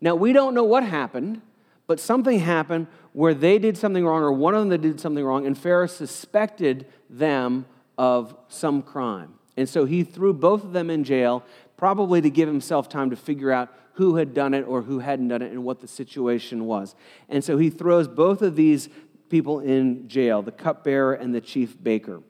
Now, 0.00 0.14
we 0.14 0.32
don't 0.32 0.54
know 0.54 0.64
what 0.64 0.84
happened 0.84 1.40
but 1.88 1.98
something 1.98 2.38
happened 2.38 2.86
where 3.12 3.34
they 3.34 3.58
did 3.58 3.76
something 3.76 4.06
wrong, 4.06 4.22
or 4.22 4.30
one 4.30 4.54
of 4.54 4.60
them 4.60 4.68
that 4.68 4.82
did 4.82 5.00
something 5.00 5.24
wrong, 5.24 5.44
and 5.44 5.58
Pharaoh 5.58 5.88
suspected 5.88 6.86
them 7.10 7.66
of 7.96 8.36
some 8.46 8.82
crime. 8.82 9.34
And 9.56 9.68
so 9.68 9.86
he 9.86 10.04
threw 10.04 10.32
both 10.32 10.62
of 10.62 10.72
them 10.72 10.90
in 10.90 11.02
jail, 11.02 11.42
probably 11.76 12.20
to 12.20 12.30
give 12.30 12.46
himself 12.46 12.88
time 12.88 13.10
to 13.10 13.16
figure 13.16 13.50
out 13.50 13.74
who 13.94 14.16
had 14.16 14.34
done 14.34 14.54
it 14.54 14.62
or 14.62 14.82
who 14.82 15.00
hadn't 15.00 15.28
done 15.28 15.42
it 15.42 15.50
and 15.50 15.64
what 15.64 15.80
the 15.80 15.88
situation 15.88 16.66
was. 16.66 16.94
And 17.28 17.42
so 17.42 17.58
he 17.58 17.70
throws 17.70 18.06
both 18.06 18.42
of 18.42 18.54
these 18.54 18.88
people 19.28 19.58
in 19.58 20.08
jail 20.08 20.42
the 20.42 20.52
cupbearer 20.52 21.14
and 21.14 21.34
the 21.34 21.40
chief 21.40 21.82
baker. 21.82 22.22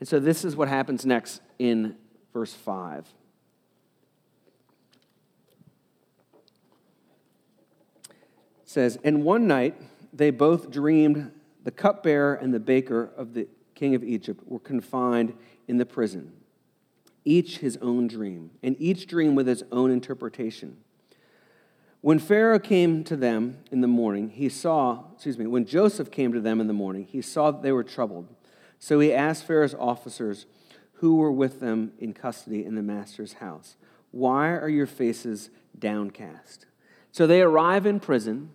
And 0.00 0.08
so 0.08 0.18
this 0.18 0.44
is 0.44 0.56
what 0.56 0.68
happens 0.68 1.04
next 1.04 1.42
in 1.58 1.96
verse 2.32 2.54
5. 2.54 3.12
Says, 8.72 8.98
And 9.04 9.24
one 9.24 9.46
night 9.46 9.80
they 10.12 10.30
both 10.30 10.70
dreamed 10.70 11.30
the 11.64 11.70
cupbearer 11.70 12.34
and 12.34 12.52
the 12.52 12.60
baker 12.60 13.10
of 13.16 13.34
the 13.34 13.48
king 13.74 13.94
of 13.94 14.02
Egypt 14.02 14.42
were 14.46 14.58
confined 14.58 15.34
in 15.68 15.78
the 15.78 15.86
prison, 15.86 16.32
each 17.24 17.58
his 17.58 17.76
own 17.78 18.08
dream, 18.08 18.50
and 18.62 18.76
each 18.78 19.06
dream 19.06 19.34
with 19.34 19.48
its 19.48 19.62
own 19.70 19.90
interpretation. 19.90 20.76
When 22.00 22.18
Pharaoh 22.18 22.58
came 22.58 23.04
to 23.04 23.16
them 23.16 23.58
in 23.70 23.80
the 23.80 23.86
morning, 23.86 24.30
he 24.30 24.48
saw, 24.48 25.04
excuse 25.14 25.38
me, 25.38 25.46
when 25.46 25.64
Joseph 25.64 26.10
came 26.10 26.32
to 26.32 26.40
them 26.40 26.60
in 26.60 26.66
the 26.66 26.72
morning, 26.72 27.04
he 27.04 27.22
saw 27.22 27.52
that 27.52 27.62
they 27.62 27.70
were 27.70 27.84
troubled. 27.84 28.26
So 28.80 28.98
he 28.98 29.12
asked 29.12 29.44
Pharaoh's 29.44 29.74
officers 29.74 30.46
who 30.94 31.16
were 31.16 31.30
with 31.30 31.60
them 31.60 31.92
in 32.00 32.12
custody 32.12 32.64
in 32.64 32.74
the 32.74 32.82
master's 32.82 33.34
house, 33.34 33.76
Why 34.10 34.48
are 34.48 34.68
your 34.68 34.86
faces 34.86 35.50
downcast? 35.78 36.66
So 37.12 37.26
they 37.26 37.42
arrive 37.42 37.86
in 37.86 38.00
prison, 38.00 38.50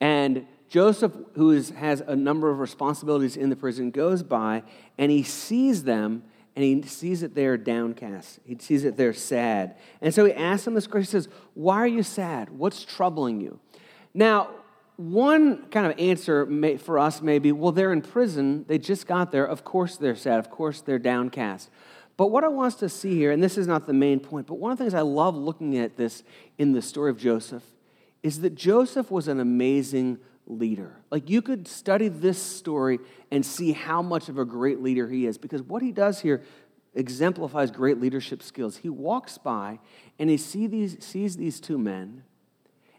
and 0.00 0.46
Joseph, 0.70 1.12
who 1.34 1.50
is, 1.50 1.70
has 1.70 2.00
a 2.00 2.14
number 2.14 2.48
of 2.48 2.60
responsibilities 2.60 3.36
in 3.36 3.50
the 3.50 3.56
prison, 3.56 3.90
goes 3.90 4.22
by 4.22 4.62
and 4.96 5.10
he 5.10 5.22
sees 5.22 5.82
them 5.82 6.22
and 6.54 6.64
he 6.64 6.82
sees 6.82 7.20
that 7.20 7.34
they're 7.34 7.56
downcast. 7.56 8.38
He 8.44 8.56
sees 8.58 8.84
that 8.84 8.96
they're 8.96 9.12
sad. 9.12 9.76
And 10.00 10.14
so 10.14 10.24
he 10.24 10.32
asks 10.32 10.64
them 10.64 10.74
this 10.74 10.86
question. 10.86 11.18
He 11.18 11.24
says, 11.24 11.28
Why 11.54 11.76
are 11.76 11.86
you 11.86 12.02
sad? 12.02 12.50
What's 12.50 12.84
troubling 12.84 13.40
you? 13.40 13.58
Now, 14.14 14.50
one 14.96 15.66
kind 15.70 15.86
of 15.86 15.98
answer 15.98 16.44
may, 16.46 16.76
for 16.76 16.98
us 16.98 17.22
may 17.22 17.38
be, 17.38 17.52
well, 17.52 17.72
they're 17.72 17.92
in 17.92 18.02
prison. 18.02 18.64
They 18.68 18.78
just 18.78 19.06
got 19.06 19.32
there. 19.32 19.46
Of 19.46 19.64
course 19.64 19.96
they're 19.96 20.16
sad. 20.16 20.38
Of 20.38 20.50
course 20.50 20.82
they're 20.82 20.98
downcast. 20.98 21.70
But 22.16 22.26
what 22.26 22.44
I 22.44 22.48
want 22.48 22.74
us 22.74 22.80
to 22.80 22.88
see 22.88 23.14
here, 23.14 23.32
and 23.32 23.42
this 23.42 23.56
is 23.56 23.66
not 23.66 23.86
the 23.86 23.94
main 23.94 24.20
point, 24.20 24.46
but 24.46 24.58
one 24.58 24.70
of 24.70 24.78
the 24.78 24.84
things 24.84 24.94
I 24.94 25.00
love 25.00 25.34
looking 25.34 25.78
at 25.78 25.96
this 25.96 26.22
in 26.58 26.72
the 26.72 26.82
story 26.82 27.10
of 27.10 27.16
Joseph 27.16 27.64
is 28.22 28.40
that 28.40 28.54
Joseph 28.54 29.10
was 29.10 29.28
an 29.28 29.40
amazing 29.40 30.18
leader. 30.46 30.96
Like 31.10 31.30
you 31.30 31.42
could 31.42 31.68
study 31.68 32.08
this 32.08 32.40
story 32.40 32.98
and 33.30 33.44
see 33.44 33.72
how 33.72 34.02
much 34.02 34.28
of 34.28 34.38
a 34.38 34.44
great 34.44 34.82
leader 34.82 35.08
he 35.08 35.26
is 35.26 35.38
because 35.38 35.62
what 35.62 35.82
he 35.82 35.92
does 35.92 36.20
here 36.20 36.42
exemplifies 36.94 37.70
great 37.70 38.00
leadership 38.00 38.42
skills. 38.42 38.78
He 38.78 38.88
walks 38.88 39.38
by 39.38 39.78
and 40.18 40.28
he 40.28 40.36
see 40.36 40.66
these, 40.66 41.02
sees 41.04 41.36
these 41.36 41.60
two 41.60 41.78
men 41.78 42.24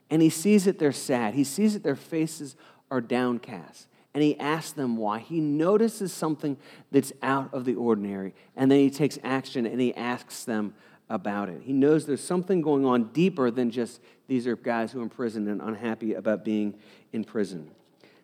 and 0.09 0.21
he 0.21 0.29
sees 0.29 0.65
that 0.65 0.79
they're 0.79 0.91
sad. 0.91 1.33
He 1.33 1.43
sees 1.43 1.73
that 1.73 1.83
their 1.83 1.95
faces 1.95 2.55
are 2.89 3.01
downcast 3.01 3.87
and 4.13 4.23
he 4.23 4.37
asks 4.39 4.71
them 4.71 4.97
why. 4.97 5.19
He 5.19 5.39
notices 5.39 6.11
something 6.13 6.57
that's 6.91 7.13
out 7.21 7.53
of 7.53 7.65
the 7.65 7.75
ordinary 7.75 8.33
and 8.55 8.71
then 8.71 8.79
he 8.79 8.89
takes 8.89 9.19
action 9.23 9.65
and 9.65 9.79
he 9.79 9.93
asks 9.95 10.45
them 10.45 10.73
about 11.11 11.49
it. 11.49 11.61
He 11.63 11.73
knows 11.73 12.05
there's 12.05 12.23
something 12.23 12.61
going 12.61 12.85
on 12.85 13.11
deeper 13.11 13.51
than 13.51 13.69
just 13.69 14.01
these 14.27 14.47
are 14.47 14.55
guys 14.55 14.93
who 14.93 15.01
are 15.01 15.03
in 15.03 15.09
prison 15.09 15.47
and 15.49 15.61
unhappy 15.61 16.13
about 16.13 16.45
being 16.45 16.73
in 17.11 17.25
prison. 17.25 17.69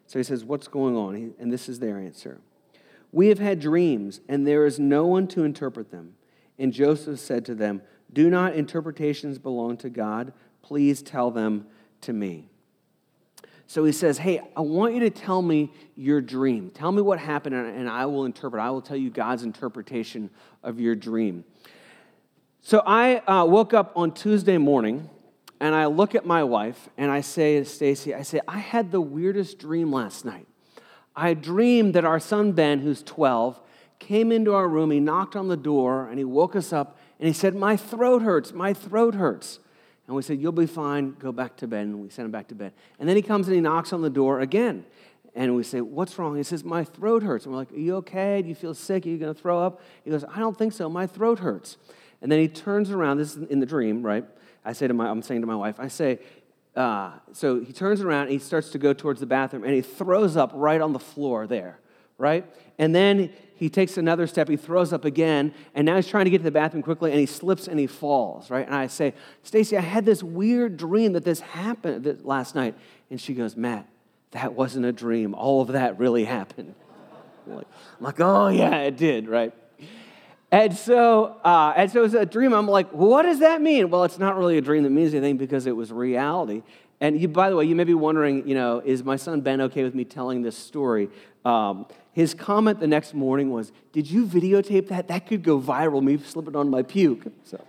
So 0.08 0.18
he 0.18 0.24
says, 0.24 0.46
What's 0.46 0.70
going 0.70 0.96
on? 0.96 1.34
And 1.38 1.52
this 1.52 1.68
is 1.68 1.80
their 1.80 2.00
answer. 2.00 2.40
We 3.12 3.28
have 3.28 3.40
had 3.40 3.60
dreams, 3.60 4.22
and 4.28 4.48
there 4.48 4.66
is 4.66 4.80
no 4.80 5.06
one 5.06 5.28
to 5.30 5.44
interpret 5.44 5.92
them. 5.92 6.14
And 6.58 6.72
Joseph 6.74 7.20
said 7.20 7.46
to 7.46 7.56
them, 7.56 7.82
Do 8.12 8.30
not 8.30 8.56
interpretations 8.56 9.38
belong 9.38 9.78
to 9.78 9.90
God? 9.90 10.32
Please 10.62 11.02
tell 11.02 11.30
them 11.30 11.68
to 12.02 12.14
me. 12.14 12.48
So 13.68 13.84
he 13.84 13.92
says, 13.92 14.18
Hey, 14.18 14.42
I 14.56 14.62
want 14.62 14.94
you 14.94 15.02
to 15.02 15.10
tell 15.10 15.42
me 15.42 15.74
your 15.98 16.22
dream. 16.22 16.70
Tell 16.70 16.94
me 16.94 17.02
what 17.02 17.20
happened, 17.20 17.56
and 17.56 17.90
I 17.90 18.06
will 18.06 18.24
interpret. 18.24 18.62
I 18.62 18.70
will 18.70 18.82
tell 18.82 18.96
you 18.96 19.10
God's 19.10 19.44
interpretation 19.44 20.30
of 20.64 20.80
your 20.80 20.96
dream. 20.96 21.44
So 22.68 22.84
I 22.86 23.20
uh, 23.20 23.46
woke 23.46 23.74
up 23.74 23.94
on 23.96 24.12
Tuesday 24.12 24.58
morning 24.58 25.10
and 25.62 25.74
I 25.74 25.86
look 25.86 26.16
at 26.16 26.26
my 26.26 26.44
wife 26.44 26.90
and 26.98 27.10
I 27.10 27.22
say 27.22 27.60
to 27.60 27.64
Stacy, 27.64 28.14
I 28.14 28.24
say, 28.24 28.42
I 28.46 28.58
had 28.58 28.92
the 28.92 29.00
weirdest 29.00 29.58
dream 29.58 29.90
last 29.90 30.26
night. 30.26 30.46
I 31.16 31.34
dreamed 31.34 31.94
that 31.94 32.04
our 32.04 32.20
son 32.20 32.52
Ben, 32.52 32.80
who's 32.80 33.02
12, 33.04 33.58
came 34.00 34.34
into 34.34 34.54
our 34.54 34.68
room, 34.68 34.92
he 34.92 35.00
knocked 35.00 35.38
on 35.38 35.48
the 35.48 35.56
door, 35.56 36.10
and 36.10 36.18
he 36.18 36.26
woke 36.26 36.58
us 36.58 36.74
up 36.74 36.98
and 37.22 37.28
he 37.28 37.34
said, 37.34 37.56
My 37.56 37.78
throat 37.78 38.22
hurts, 38.22 38.52
my 38.52 38.74
throat 38.74 39.16
hurts. 39.16 39.60
And 40.06 40.14
we 40.14 40.22
said, 40.22 40.42
You'll 40.42 40.52
be 40.52 40.66
fine, 40.66 41.16
go 41.20 41.32
back 41.32 41.56
to 41.58 41.68
bed. 41.68 41.86
And 41.86 42.02
we 42.02 42.10
sent 42.10 42.26
him 42.26 42.32
back 42.32 42.50
to 42.50 42.56
bed. 42.56 42.74
And 43.00 43.08
then 43.08 43.16
he 43.16 43.22
comes 43.22 43.48
and 43.48 43.56
he 43.56 43.62
knocks 43.62 43.94
on 43.94 44.02
the 44.02 44.10
door 44.10 44.42
again. 44.42 44.84
And 45.34 45.56
we 45.56 45.64
say, 45.64 45.80
What's 45.80 46.20
wrong? 46.20 46.36
He 46.36 46.44
says, 46.44 46.66
My 46.66 46.84
throat 46.84 47.24
hurts. 47.24 47.46
And 47.46 47.54
we're 47.54 47.60
like, 47.60 47.72
Are 47.72 47.78
you 47.78 47.96
okay? 47.96 48.42
Do 48.42 48.50
you 48.50 48.56
feel 48.56 48.74
sick? 48.74 49.06
Are 49.06 49.10
you 49.10 49.18
going 49.18 49.34
to 49.34 49.42
throw 49.42 49.58
up? 49.58 49.80
He 50.04 50.12
goes, 50.12 50.26
I 50.26 50.40
don't 50.40 50.58
think 50.58 50.74
so. 50.74 50.90
My 50.90 51.08
throat 51.08 51.40
hurts. 51.40 51.78
And 52.22 52.32
then 52.32 52.40
he 52.40 52.48
turns 52.48 52.92
around. 52.92 53.18
This 53.18 53.36
is 53.36 53.44
in 53.50 53.60
the 53.60 53.66
dream, 53.66 54.04
right? 54.04 54.26
I 54.66 54.74
say 54.74 54.88
to 54.88 54.94
my, 54.94 55.08
I'm 55.08 55.22
saying 55.22 55.42
to 55.42 55.48
my 55.48 55.56
wife, 55.56 55.80
I 55.80 55.88
say, 55.88 56.20
uh, 56.76 57.14
so 57.34 57.60
he 57.60 57.74
turns 57.74 58.02
around 58.02 58.24
and 58.24 58.32
he 58.32 58.40
starts 58.40 58.70
to 58.70 58.78
go 58.78 58.94
towards 58.94 59.20
the 59.20 59.26
bathroom 59.26 59.64
and 59.64 59.74
he 59.74 59.82
throws 59.82 60.38
up 60.38 60.52
right 60.54 60.80
on 60.80 60.94
the 60.94 61.00
floor 61.00 61.48
there, 61.48 61.80
right? 62.18 62.46
And 62.78 62.94
then 62.94 63.32
he 63.56 63.70
takes 63.70 63.98
another 63.98 64.28
step, 64.28 64.48
he 64.48 64.58
throws 64.58 64.94
up 64.94 65.04
again, 65.04 65.54
and 65.74 65.86
now 65.86 65.96
he's 65.96 66.08
trying 66.08 66.26
to 66.26 66.30
get 66.32 66.38
to 66.40 66.44
the 66.44 66.52
bathroom 66.52 66.84
quickly 66.84 67.10
and 67.12 67.20
he 67.20 67.26
slips 67.26 67.68
and 67.68 67.80
he 67.80 67.88
falls, 67.88 68.52
right? 68.52 68.66
And 68.66 68.76
I 68.76 68.86
say, 68.88 69.16
Stacy, 69.42 69.76
I 69.76 69.82
had 69.82 70.06
this 70.06 70.22
weird 70.22 70.78
dream 70.78 71.14
that 71.14 71.24
this 71.24 71.40
happened 71.40 72.22
last 72.24 72.54
night. 72.54 72.76
And 73.10 73.20
she 73.20 73.34
goes, 73.34 73.56
Matt, 73.56 73.88
that 74.32 74.54
wasn't 74.54 74.86
a 74.86 74.92
dream. 74.92 75.34
All 75.34 75.62
of 75.62 75.70
that 75.70 75.98
really 75.98 76.26
happened. 76.26 76.76
I'm 77.48 77.56
like, 77.56 77.68
I'm 77.98 78.06
like 78.06 78.20
oh, 78.20 78.50
yeah, 78.50 78.82
it 78.82 78.98
did, 78.98 79.28
right? 79.28 79.54
And 80.52 80.76
so, 80.78 81.38
uh, 81.44 81.74
and 81.76 81.92
so 81.92 82.04
it's 82.04 82.14
a 82.14 82.26
dream. 82.26 82.54
I'm 82.54 82.68
like, 82.68 82.90
what 82.92 83.24
does 83.24 83.40
that 83.40 83.62
mean? 83.62 83.90
Well, 83.90 84.06
it's 84.06 84.18
not 84.18 84.38
really 84.38 84.58
a 84.58 84.62
dream 84.62 84.84
that 84.84 84.92
means 84.92 85.14
anything 85.14 85.38
because 85.38 85.66
it 85.68 85.76
was 85.76 85.92
reality. 85.92 86.64
And 87.02 87.20
you, 87.20 87.28
by 87.28 87.50
the 87.50 87.56
way, 87.56 87.66
you 87.66 87.76
may 87.76 87.84
be 87.84 87.94
wondering, 87.94 88.48
you 88.48 88.56
know, 88.56 88.82
is 88.84 89.04
my 89.04 89.18
son 89.18 89.42
Ben 89.42 89.62
okay 89.62 89.84
with 89.84 89.94
me 89.94 90.06
telling 90.06 90.42
this 90.42 90.58
story? 90.58 91.10
Um, 91.44 91.86
his 92.14 92.34
comment 92.34 92.80
the 92.80 92.88
next 92.88 93.14
morning 93.14 93.52
was, 93.52 93.72
"Did 93.92 94.10
you 94.10 94.26
videotape 94.26 94.88
that? 94.88 95.08
That 95.08 95.28
could 95.28 95.44
go 95.44 95.60
viral. 95.60 96.02
Me 96.02 96.18
slipping 96.18 96.56
on 96.56 96.70
my 96.70 96.82
puke." 96.82 97.26
So 97.44 97.64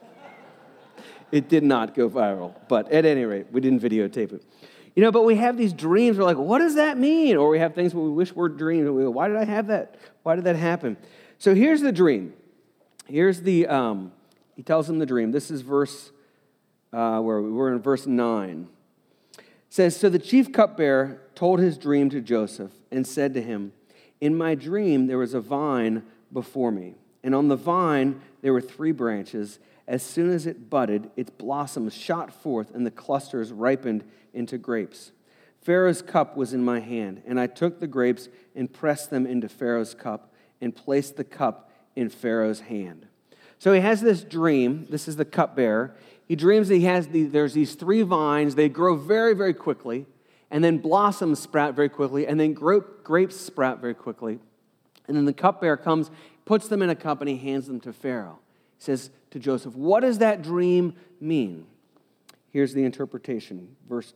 it 1.31 1.49
did 1.49 1.63
not 1.63 1.95
go 1.95 2.09
viral, 2.09 2.55
but 2.69 2.91
at 2.91 3.05
any 3.05 3.25
rate, 3.25 3.47
we 3.53 3.61
didn't 3.61 3.81
videotape 3.81 4.33
it. 4.33 4.43
You 4.97 5.03
know, 5.03 5.13
but 5.13 5.23
we 5.23 5.37
have 5.37 5.57
these 5.57 5.73
dreams. 5.73 6.19
We're 6.19 6.25
like, 6.25 6.39
what 6.39 6.59
does 6.59 6.75
that 6.75 6.99
mean? 6.99 7.37
Or 7.37 7.51
we 7.51 7.59
have 7.61 7.75
things 7.75 7.95
where 7.95 8.03
we 8.03 8.11
wish 8.11 8.35
were 8.35 8.49
dreams. 8.49 8.91
We 8.91 9.03
go, 9.03 9.11
Why 9.11 9.29
did 9.29 9.37
I 9.37 9.45
have 9.45 9.69
that? 9.69 9.97
Why 10.23 10.35
did 10.35 10.45
that 10.45 10.57
happen? 10.57 10.97
So 11.39 11.55
here's 11.55 11.83
the 11.83 11.93
dream. 11.93 12.33
Here's 13.09 13.41
the, 13.41 13.67
um, 13.69 14.13
he 14.55 14.63
tells 14.63 14.89
him 14.89 14.99
the 14.99 15.07
dream. 15.07 15.33
This 15.33 15.51
is 15.51 15.63
verse, 15.63 16.13
uh, 16.93 17.21
where 17.21 17.41
we 17.41 17.51
were 17.51 17.73
in 17.73 17.81
verse 17.81 18.07
9. 18.07 18.69
It 19.39 19.45
says, 19.71 19.97
So 19.97 20.11
the 20.11 20.19
chief 20.19 20.53
cupbearer 20.53 21.23
told 21.35 21.59
his 21.59 21.79
dream 21.79 22.11
to 22.11 22.21
Joseph 22.21 22.73
and 22.91 23.07
said 23.07 23.33
to 23.33 23.41
him, 23.41 23.73
In 24.21 24.37
my 24.37 24.55
dream 24.55 25.07
there 25.07 25.17
was 25.17 25.33
a 25.33 25.41
vine 25.41 26.03
before 26.31 26.71
me, 26.71 26.97
and 27.25 27.35
on 27.35 27.49
the 27.49 27.57
vine 27.57 28.21
there 28.43 28.53
were 28.53 28.61
three 28.61 28.93
branches. 28.93 29.59
As 29.87 30.03
soon 30.03 30.31
as 30.31 30.47
it 30.47 30.69
budded, 30.69 31.11
its 31.17 31.31
blossoms 31.31 31.95
shot 31.95 32.31
forth, 32.31 32.75
and 32.75 32.85
the 32.85 32.91
clusters 32.91 33.53
ripened 33.53 34.05
into 34.35 34.59
grapes. 34.59 35.13
Pharaoh's 35.63 36.03
cup 36.03 36.37
was 36.37 36.53
in 36.53 36.63
my 36.63 36.81
hand, 36.81 37.23
and 37.27 37.41
I 37.41 37.47
took 37.47 37.81
the 37.81 37.87
grapes 37.87 38.29
and 38.55 38.71
pressed 38.71 39.09
them 39.09 39.25
into 39.25 39.49
Pharaoh's 39.49 39.95
cup 39.95 40.31
and 40.61 40.77
placed 40.77 41.17
the 41.17 41.25
cup 41.25 41.68
in 41.99 42.09
Pharaoh's 42.09 42.61
hand. 42.61 43.07
So 43.59 43.73
he 43.73 43.81
has 43.81 44.01
this 44.01 44.23
dream. 44.23 44.87
This 44.89 45.09
is 45.09 45.17
the 45.17 45.25
cupbearer. 45.25 45.97
He 46.29 46.37
dreams 46.37 46.69
that 46.69 46.77
he 46.77 46.85
has 46.85 47.09
the, 47.09 47.25
there's 47.25 47.55
these 47.55 47.75
three 47.75 48.03
vines. 48.03 48.55
They 48.55 48.69
grow 48.69 48.95
very, 48.95 49.35
very 49.35 49.53
quickly, 49.53 50.07
and 50.49 50.63
then 50.63 50.79
blossoms 50.79 51.41
sprout 51.41 51.75
very 51.75 51.89
quickly, 51.89 52.25
and 52.25 52.39
then 52.39 52.53
grapes 52.53 53.37
sprout 53.37 53.81
very 53.81 53.95
quickly. 53.95 54.39
And 55.09 55.17
then 55.17 55.25
the 55.25 55.33
cupbearer 55.33 55.77
comes, 55.77 56.09
puts 56.45 56.69
them 56.69 56.83
in 56.83 56.91
a 56.91 56.95
cup, 56.95 57.21
and 57.21 57.29
he 57.29 57.37
hands 57.37 57.67
them 57.67 57.81
to 57.81 57.93
Pharaoh. 57.93 58.39
He 58.79 58.85
says 58.85 59.11
to 59.33 59.41
Joseph, 59.41 59.75
What 59.75 60.01
does 60.01 60.19
that 60.19 60.43
dream 60.43 60.95
mean? 61.21 61.67
Here's 62.51 62.75
the 62.75 62.85
interpretation, 62.85 63.75
verse 63.89 64.15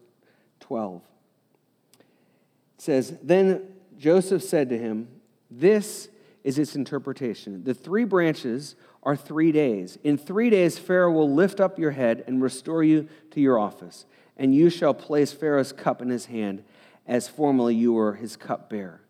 12. 0.60 1.02
It 1.98 2.04
says, 2.78 3.18
Then 3.24 3.74
Joseph 3.98 4.44
said 4.44 4.68
to 4.68 4.78
him, 4.78 5.08
This 5.50 6.08
is 6.44 6.58
its 6.58 6.74
interpretation. 6.74 7.64
The 7.64 7.74
three 7.74 8.04
branches 8.04 8.76
are 9.02 9.16
three 9.16 9.52
days. 9.52 9.98
In 10.02 10.18
three 10.18 10.50
days, 10.50 10.78
Pharaoh 10.78 11.12
will 11.12 11.32
lift 11.32 11.60
up 11.60 11.78
your 11.78 11.92
head 11.92 12.24
and 12.26 12.42
restore 12.42 12.82
you 12.84 13.08
to 13.30 13.40
your 13.40 13.58
office, 13.58 14.06
and 14.36 14.54
you 14.54 14.70
shall 14.70 14.94
place 14.94 15.32
Pharaoh's 15.32 15.72
cup 15.72 16.02
in 16.02 16.08
his 16.08 16.26
hand, 16.26 16.64
as 17.06 17.28
formerly 17.28 17.74
you 17.74 17.92
were 17.92 18.14
his 18.14 18.36
cupbearer. 18.36 19.00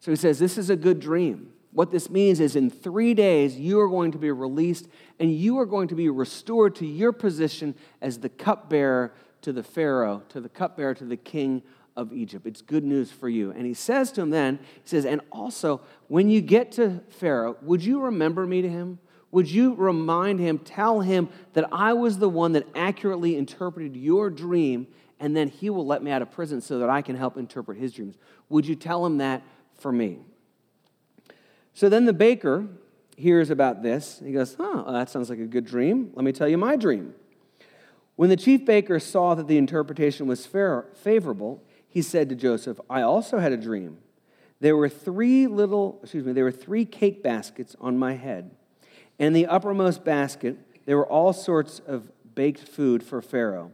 So 0.00 0.10
he 0.10 0.16
says, 0.16 0.38
This 0.38 0.58
is 0.58 0.70
a 0.70 0.76
good 0.76 1.00
dream. 1.00 1.52
What 1.72 1.90
this 1.90 2.08
means 2.08 2.40
is 2.40 2.56
in 2.56 2.70
three 2.70 3.12
days, 3.12 3.56
you 3.56 3.78
are 3.80 3.88
going 3.88 4.12
to 4.12 4.18
be 4.18 4.30
released 4.30 4.88
and 5.20 5.30
you 5.30 5.58
are 5.58 5.66
going 5.66 5.88
to 5.88 5.94
be 5.94 6.08
restored 6.08 6.74
to 6.76 6.86
your 6.86 7.12
position 7.12 7.74
as 8.00 8.18
the 8.18 8.30
cupbearer 8.30 9.12
to 9.42 9.52
the 9.52 9.62
Pharaoh, 9.62 10.22
to 10.30 10.40
the 10.40 10.48
cupbearer 10.48 10.94
to 10.94 11.04
the 11.04 11.18
king 11.18 11.62
of 11.96 12.12
Egypt. 12.12 12.46
It's 12.46 12.62
good 12.62 12.84
news 12.84 13.10
for 13.10 13.28
you. 13.28 13.50
And 13.50 13.66
he 13.66 13.74
says 13.74 14.12
to 14.12 14.22
him 14.22 14.30
then, 14.30 14.58
he 14.82 14.88
says, 14.88 15.04
and 15.04 15.20
also, 15.32 15.80
when 16.08 16.28
you 16.28 16.40
get 16.40 16.72
to 16.72 17.00
Pharaoh, 17.08 17.56
would 17.62 17.84
you 17.84 18.00
remember 18.00 18.46
me 18.46 18.62
to 18.62 18.68
him? 18.68 18.98
Would 19.32 19.50
you 19.50 19.74
remind 19.74 20.38
him, 20.38 20.58
tell 20.58 21.00
him 21.00 21.28
that 21.54 21.68
I 21.72 21.92
was 21.94 22.18
the 22.18 22.28
one 22.28 22.52
that 22.52 22.66
accurately 22.74 23.36
interpreted 23.36 23.96
your 23.96 24.30
dream, 24.30 24.86
and 25.18 25.36
then 25.36 25.48
he 25.48 25.68
will 25.70 25.86
let 25.86 26.02
me 26.02 26.10
out 26.10 26.22
of 26.22 26.30
prison 26.30 26.60
so 26.60 26.78
that 26.78 26.88
I 26.88 27.02
can 27.02 27.16
help 27.16 27.36
interpret 27.36 27.78
his 27.78 27.92
dreams? 27.92 28.16
Would 28.48 28.66
you 28.66 28.76
tell 28.76 29.04
him 29.04 29.18
that 29.18 29.42
for 29.74 29.90
me? 29.90 30.18
So 31.74 31.88
then 31.88 32.04
the 32.04 32.12
baker 32.12 32.66
hears 33.16 33.50
about 33.50 33.82
this. 33.82 34.22
He 34.24 34.32
goes, 34.32 34.56
Oh, 34.58 34.90
that 34.92 35.10
sounds 35.10 35.28
like 35.28 35.40
a 35.40 35.46
good 35.46 35.66
dream. 35.66 36.12
Let 36.14 36.24
me 36.24 36.32
tell 36.32 36.48
you 36.48 36.58
my 36.58 36.76
dream. 36.76 37.14
When 38.14 38.30
the 38.30 38.36
chief 38.36 38.64
baker 38.64 38.98
saw 38.98 39.34
that 39.34 39.46
the 39.46 39.58
interpretation 39.58 40.26
was 40.26 40.46
favorable, 40.46 41.62
he 41.96 42.02
said 42.02 42.28
to 42.28 42.34
Joseph, 42.34 42.78
I 42.90 43.00
also 43.00 43.38
had 43.38 43.52
a 43.52 43.56
dream. 43.56 43.96
There 44.60 44.76
were 44.76 44.90
three 44.90 45.46
little, 45.46 45.98
excuse 46.02 46.26
me, 46.26 46.34
there 46.34 46.44
were 46.44 46.52
three 46.52 46.84
cake 46.84 47.22
baskets 47.22 47.74
on 47.80 47.96
my 47.96 48.12
head. 48.12 48.50
And 49.18 49.34
the 49.34 49.46
uppermost 49.46 50.04
basket, 50.04 50.58
there 50.84 50.98
were 50.98 51.10
all 51.10 51.32
sorts 51.32 51.80
of 51.86 52.12
baked 52.34 52.68
food 52.68 53.02
for 53.02 53.22
Pharaoh. 53.22 53.72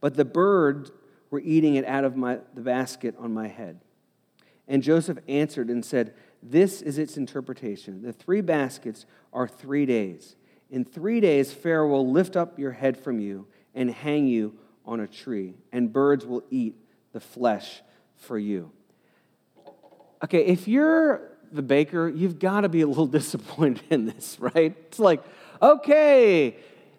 But 0.00 0.14
the 0.14 0.24
birds 0.24 0.92
were 1.30 1.40
eating 1.40 1.74
it 1.74 1.84
out 1.84 2.04
of 2.04 2.14
my, 2.14 2.38
the 2.54 2.60
basket 2.60 3.16
on 3.18 3.34
my 3.34 3.48
head. 3.48 3.80
And 4.68 4.80
Joseph 4.80 5.18
answered 5.26 5.68
and 5.68 5.84
said, 5.84 6.14
This 6.44 6.80
is 6.80 6.96
its 6.96 7.16
interpretation. 7.16 8.02
The 8.02 8.12
three 8.12 8.40
baskets 8.40 9.04
are 9.32 9.48
three 9.48 9.84
days. 9.84 10.36
In 10.70 10.84
three 10.84 11.18
days, 11.18 11.52
Pharaoh 11.52 11.88
will 11.88 12.08
lift 12.08 12.36
up 12.36 12.56
your 12.56 12.70
head 12.70 12.96
from 12.96 13.18
you 13.18 13.48
and 13.74 13.90
hang 13.90 14.28
you 14.28 14.60
on 14.86 15.00
a 15.00 15.08
tree, 15.08 15.54
and 15.72 15.92
birds 15.92 16.24
will 16.24 16.44
eat 16.50 16.76
the 17.14 17.20
flesh 17.20 17.80
for 18.16 18.36
you. 18.36 18.70
Okay, 20.22 20.44
if 20.44 20.68
you're 20.68 21.30
the 21.52 21.62
baker, 21.62 22.08
you've 22.08 22.38
got 22.38 22.62
to 22.62 22.68
be 22.68 22.82
a 22.82 22.86
little 22.86 23.06
disappointed 23.20 23.84
in 23.88 24.04
this, 24.04 24.36
right? 24.38 24.76
It's 24.86 24.98
like, 24.98 25.22
okay, 25.62 26.56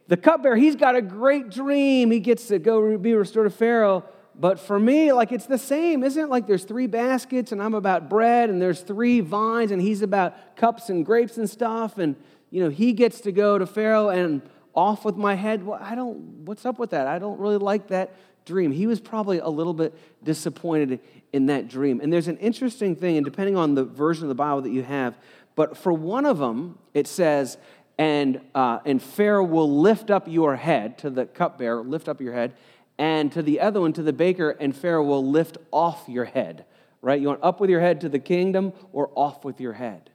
the 0.08 0.18
cupbearer, 0.18 0.56
he's 0.56 0.76
got 0.76 0.96
a 0.96 1.02
great 1.02 1.50
dream. 1.50 2.10
He 2.12 2.20
gets 2.20 2.48
to 2.48 2.58
go 2.58 2.98
be 2.98 3.14
restored 3.14 3.52
to 3.52 3.56
Pharaoh. 3.56 4.06
But 4.38 4.60
for 4.60 4.80
me, 4.80 5.12
like 5.14 5.32
it's 5.32 5.46
the 5.46 5.58
same, 5.58 6.04
isn't 6.04 6.24
it? 6.24 6.30
Like 6.30 6.48
there's 6.48 6.64
three 6.64 6.88
baskets 6.88 7.52
and 7.52 7.62
I'm 7.62 7.74
about 7.74 8.10
bread 8.10 8.50
and 8.50 8.62
there's 8.62 8.82
three 8.82 9.20
vines 9.22 9.72
and 9.72 9.82
he's 9.82 10.02
about 10.02 10.56
cups 10.56 10.90
and 10.90 11.06
grapes 11.06 11.38
and 11.38 11.50
stuff. 11.50 11.98
And, 11.98 12.16
you 12.52 12.64
know, 12.64 12.70
he 12.70 12.94
gets 12.94 13.22
to 13.22 13.32
go 13.32 13.58
to 13.58 13.66
Pharaoh 13.66 14.10
and 14.10 14.42
off 14.74 15.06
with 15.06 15.16
my 15.16 15.36
head. 15.36 15.66
Well, 15.66 15.80
I 15.82 15.96
don't, 15.96 16.18
what's 16.46 16.66
up 16.66 16.80
with 16.80 16.92
that? 16.92 17.08
I 17.08 17.18
don't 17.18 17.40
really 17.40 17.58
like 17.58 17.88
that 17.88 18.14
dream. 18.46 18.72
He 18.72 18.88
was 18.88 19.00
probably 19.00 19.40
a 19.40 19.50
little 19.50 19.74
bit 19.74 19.94
disappointed 20.24 21.00
in 21.34 21.48
that 21.48 21.68
dream. 21.68 22.00
And 22.02 22.14
there's 22.14 22.28
an 22.28 22.38
interesting 22.38 22.96
thing, 22.96 23.18
and 23.18 23.26
depending 23.26 23.58
on 23.58 23.76
the 23.76 23.84
version 23.84 24.24
of 24.24 24.30
the 24.30 24.36
Bible 24.36 24.62
that 24.62 24.72
you 24.72 24.84
have, 24.84 25.18
but 25.56 25.78
for 25.78 25.92
one 25.92 26.26
of 26.26 26.38
them, 26.38 26.78
it 26.94 27.08
says, 27.08 27.58
and, 27.98 28.42
uh, 28.54 28.80
and 28.86 29.02
Pharaoh 29.02 29.44
will 29.44 29.80
lift 29.80 30.10
up 30.12 30.28
your 30.28 30.56
head 30.56 30.98
to 31.00 31.10
the 31.10 31.26
cupbearer, 31.26 31.82
lift 31.84 32.08
up 32.10 32.22
your 32.22 32.34
head, 32.34 32.54
and 32.98 33.32
to 33.32 33.42
the 33.42 33.60
other 33.60 33.82
one, 33.82 33.94
to 33.94 34.04
the 34.04 34.14
baker, 34.14 34.52
and 34.52 34.76
Pharaoh 34.76 35.04
will 35.04 35.26
lift 35.26 35.58
off 35.72 36.06
your 36.08 36.26
head, 36.26 36.66
right? 37.02 37.20
You 37.20 37.30
want 37.30 37.44
up 37.44 37.60
with 37.60 37.70
your 37.70 37.82
head 37.82 38.02
to 38.02 38.10
the 38.10 38.20
kingdom 38.20 38.74
or 38.94 39.12
off 39.16 39.44
with 39.44 39.60
your 39.60 39.74
head. 39.74 40.10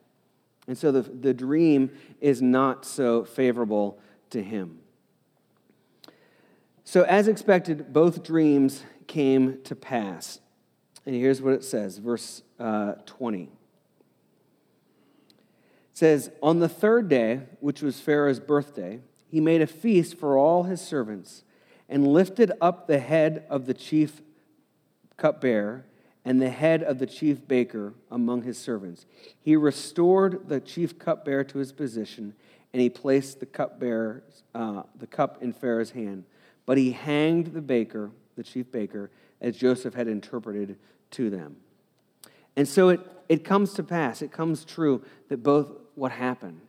And 0.67 0.77
so 0.77 0.93
the, 0.93 1.03
the 1.03 1.35
dream 1.35 1.91
is 2.21 2.41
not 2.41 2.85
so 2.85 3.25
favorable 3.25 3.99
to 4.31 4.43
him. 4.43 4.80
So, 6.91 7.05
as 7.05 7.29
expected, 7.29 7.93
both 7.93 8.25
dreams 8.25 8.83
came 9.07 9.63
to 9.63 9.77
pass. 9.77 10.41
And 11.07 11.15
here's 11.15 11.41
what 11.41 11.55
it 11.55 11.63
says, 11.63 11.99
verse 11.99 12.43
uh, 12.59 12.95
20. 13.07 13.45
It 13.45 13.49
says, 15.93 16.33
On 16.43 16.59
the 16.59 16.69
third 16.69 17.09
day, 17.09 17.43
which 17.61 17.81
was 17.81 18.01
Pharaoh's 18.01 18.41
birthday, 18.41 18.99
he 19.29 19.41
made 19.41 19.63
a 19.63 19.69
feast 19.69 20.17
for 20.17 20.37
all 20.37 20.65
his 20.65 20.81
servants 20.81 21.45
and 21.89 22.09
lifted 22.09 22.51
up 22.61 22.89
the 22.89 22.99
head 22.99 23.47
of 23.49 23.67
the 23.67 23.75
chief 23.75 24.21
cupbearer 25.17 25.87
and 26.25 26.43
the 26.43 26.51
head 26.51 26.83
of 26.83 26.99
the 26.99 27.07
chief 27.07 27.47
baker 27.47 27.95
among 28.11 28.43
his 28.43 28.59
servants. 28.59 29.07
He 29.41 29.55
restored 29.55 30.49
the 30.49 30.59
chief 30.59 30.99
cupbearer 30.99 31.45
to 31.45 31.59
his 31.59 31.71
position, 31.71 32.35
and 32.73 32.83
he 32.83 32.91
placed 32.91 33.39
the 33.39 33.47
cupbearer, 33.47 34.25
uh, 34.57 34.83
the 34.99 35.07
cup 35.07 35.41
in 35.41 35.53
Pharaoh's 35.53 35.93
hand. 35.93 36.25
But 36.71 36.79
he 36.79 36.93
hanged 36.93 37.47
the 37.47 37.61
baker, 37.61 38.13
the 38.37 38.45
chief 38.45 38.71
baker, 38.71 39.11
as 39.41 39.57
Joseph 39.57 39.93
had 39.93 40.07
interpreted 40.07 40.79
to 41.11 41.29
them. 41.29 41.57
And 42.55 42.69
so 42.69 42.91
it, 42.91 43.01
it 43.29 43.43
comes 43.43 43.75
to 43.75 43.83
pass, 43.83 44.23
it 44.23 44.31
comes 44.31 44.65
true 44.65 45.03
that 45.31 45.43
both 45.43 45.73
what 45.97 46.13
happened. 46.13 46.61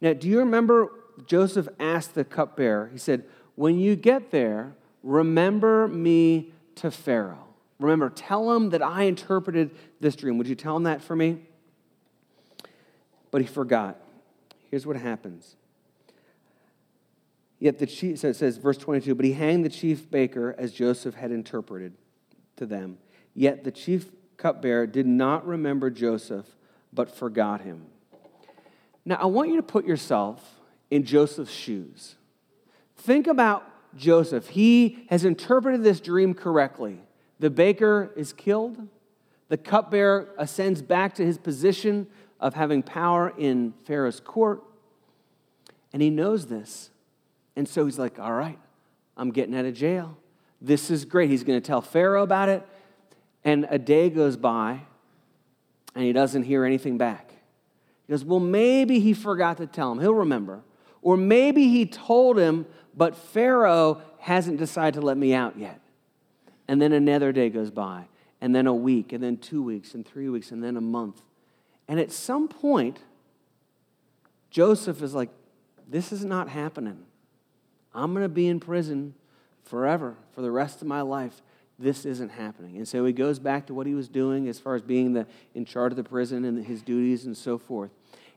Now, 0.00 0.14
do 0.14 0.26
you 0.26 0.40
remember 0.40 0.90
Joseph 1.28 1.68
asked 1.78 2.16
the 2.16 2.24
cupbearer, 2.24 2.88
he 2.92 2.98
said, 2.98 3.24
When 3.54 3.78
you 3.78 3.94
get 3.94 4.32
there, 4.32 4.74
remember 5.04 5.86
me 5.86 6.52
to 6.74 6.90
Pharaoh. 6.90 7.46
Remember, 7.78 8.10
tell 8.10 8.52
him 8.52 8.70
that 8.70 8.82
I 8.82 9.04
interpreted 9.04 9.70
this 10.00 10.16
dream. 10.16 10.38
Would 10.38 10.48
you 10.48 10.56
tell 10.56 10.76
him 10.76 10.82
that 10.82 11.02
for 11.02 11.14
me? 11.14 11.38
But 13.30 13.42
he 13.42 13.46
forgot. 13.46 13.96
Here's 14.72 14.88
what 14.88 14.96
happens. 14.96 15.54
Yet 17.58 17.78
the 17.78 17.86
chief, 17.86 18.18
so 18.18 18.28
it 18.28 18.36
says, 18.36 18.58
verse 18.58 18.76
22, 18.76 19.14
but 19.14 19.24
he 19.24 19.32
hanged 19.32 19.64
the 19.64 19.70
chief 19.70 20.10
baker 20.10 20.54
as 20.58 20.72
Joseph 20.72 21.14
had 21.14 21.30
interpreted 21.30 21.94
to 22.56 22.66
them. 22.66 22.98
Yet 23.34 23.64
the 23.64 23.70
chief 23.70 24.10
cupbearer 24.36 24.86
did 24.86 25.06
not 25.06 25.46
remember 25.46 25.90
Joseph, 25.90 26.46
but 26.92 27.10
forgot 27.10 27.62
him. 27.62 27.86
Now, 29.04 29.16
I 29.16 29.26
want 29.26 29.50
you 29.50 29.56
to 29.56 29.62
put 29.62 29.86
yourself 29.86 30.60
in 30.90 31.04
Joseph's 31.04 31.52
shoes. 31.52 32.16
Think 32.96 33.26
about 33.26 33.64
Joseph. 33.96 34.48
He 34.48 35.06
has 35.08 35.24
interpreted 35.24 35.82
this 35.82 36.00
dream 36.00 36.34
correctly. 36.34 37.00
The 37.38 37.50
baker 37.50 38.12
is 38.16 38.32
killed, 38.32 38.88
the 39.48 39.56
cupbearer 39.56 40.28
ascends 40.38 40.82
back 40.82 41.14
to 41.14 41.24
his 41.24 41.38
position 41.38 42.06
of 42.40 42.54
having 42.54 42.82
power 42.82 43.32
in 43.38 43.74
Pharaoh's 43.84 44.20
court, 44.20 44.62
and 45.92 46.02
he 46.02 46.10
knows 46.10 46.46
this. 46.46 46.90
And 47.56 47.66
so 47.66 47.86
he's 47.86 47.98
like, 47.98 48.18
All 48.18 48.32
right, 48.32 48.58
I'm 49.16 49.30
getting 49.32 49.56
out 49.56 49.64
of 49.64 49.74
jail. 49.74 50.16
This 50.60 50.90
is 50.90 51.04
great. 51.04 51.30
He's 51.30 51.44
going 51.44 51.60
to 51.60 51.66
tell 51.66 51.80
Pharaoh 51.80 52.22
about 52.22 52.48
it. 52.48 52.66
And 53.44 53.66
a 53.70 53.78
day 53.78 54.10
goes 54.10 54.36
by, 54.36 54.80
and 55.94 56.04
he 56.04 56.12
doesn't 56.12 56.44
hear 56.44 56.64
anything 56.64 56.98
back. 56.98 57.30
He 58.06 58.12
goes, 58.12 58.24
Well, 58.24 58.40
maybe 58.40 59.00
he 59.00 59.14
forgot 59.14 59.56
to 59.58 59.66
tell 59.66 59.92
him. 59.92 60.00
He'll 60.00 60.14
remember. 60.14 60.62
Or 61.02 61.16
maybe 61.16 61.68
he 61.68 61.86
told 61.86 62.38
him, 62.38 62.66
but 62.96 63.16
Pharaoh 63.16 64.02
hasn't 64.18 64.58
decided 64.58 64.98
to 64.98 65.06
let 65.06 65.16
me 65.16 65.34
out 65.34 65.56
yet. 65.56 65.80
And 66.66 66.82
then 66.82 66.92
another 66.92 67.30
day 67.30 67.48
goes 67.48 67.70
by, 67.70 68.08
and 68.40 68.54
then 68.54 68.66
a 68.66 68.74
week, 68.74 69.12
and 69.12 69.22
then 69.22 69.36
two 69.36 69.62
weeks, 69.62 69.94
and 69.94 70.04
three 70.04 70.28
weeks, 70.28 70.50
and 70.50 70.64
then 70.64 70.76
a 70.76 70.80
month. 70.80 71.22
And 71.86 72.00
at 72.00 72.10
some 72.10 72.48
point, 72.48 72.98
Joseph 74.50 75.02
is 75.02 75.14
like, 75.14 75.30
This 75.86 76.10
is 76.10 76.24
not 76.24 76.48
happening. 76.48 77.04
I'm 77.96 78.12
going 78.12 78.24
to 78.24 78.28
be 78.28 78.46
in 78.46 78.60
prison 78.60 79.14
forever, 79.64 80.16
for 80.32 80.42
the 80.42 80.50
rest 80.50 80.82
of 80.82 80.88
my 80.88 81.00
life. 81.00 81.42
This 81.78 82.04
isn't 82.04 82.30
happening. 82.30 82.76
And 82.76 82.86
so 82.86 83.04
he 83.04 83.12
goes 83.12 83.38
back 83.38 83.66
to 83.66 83.74
what 83.74 83.86
he 83.86 83.94
was 83.94 84.08
doing 84.08 84.48
as 84.48 84.58
far 84.58 84.74
as 84.74 84.82
being 84.82 85.12
the, 85.12 85.26
in 85.54 85.64
charge 85.64 85.92
of 85.92 85.96
the 85.96 86.04
prison 86.04 86.44
and 86.44 86.64
his 86.64 86.82
duties 86.82 87.26
and 87.26 87.36
so 87.36 87.58
forth. 87.58 87.90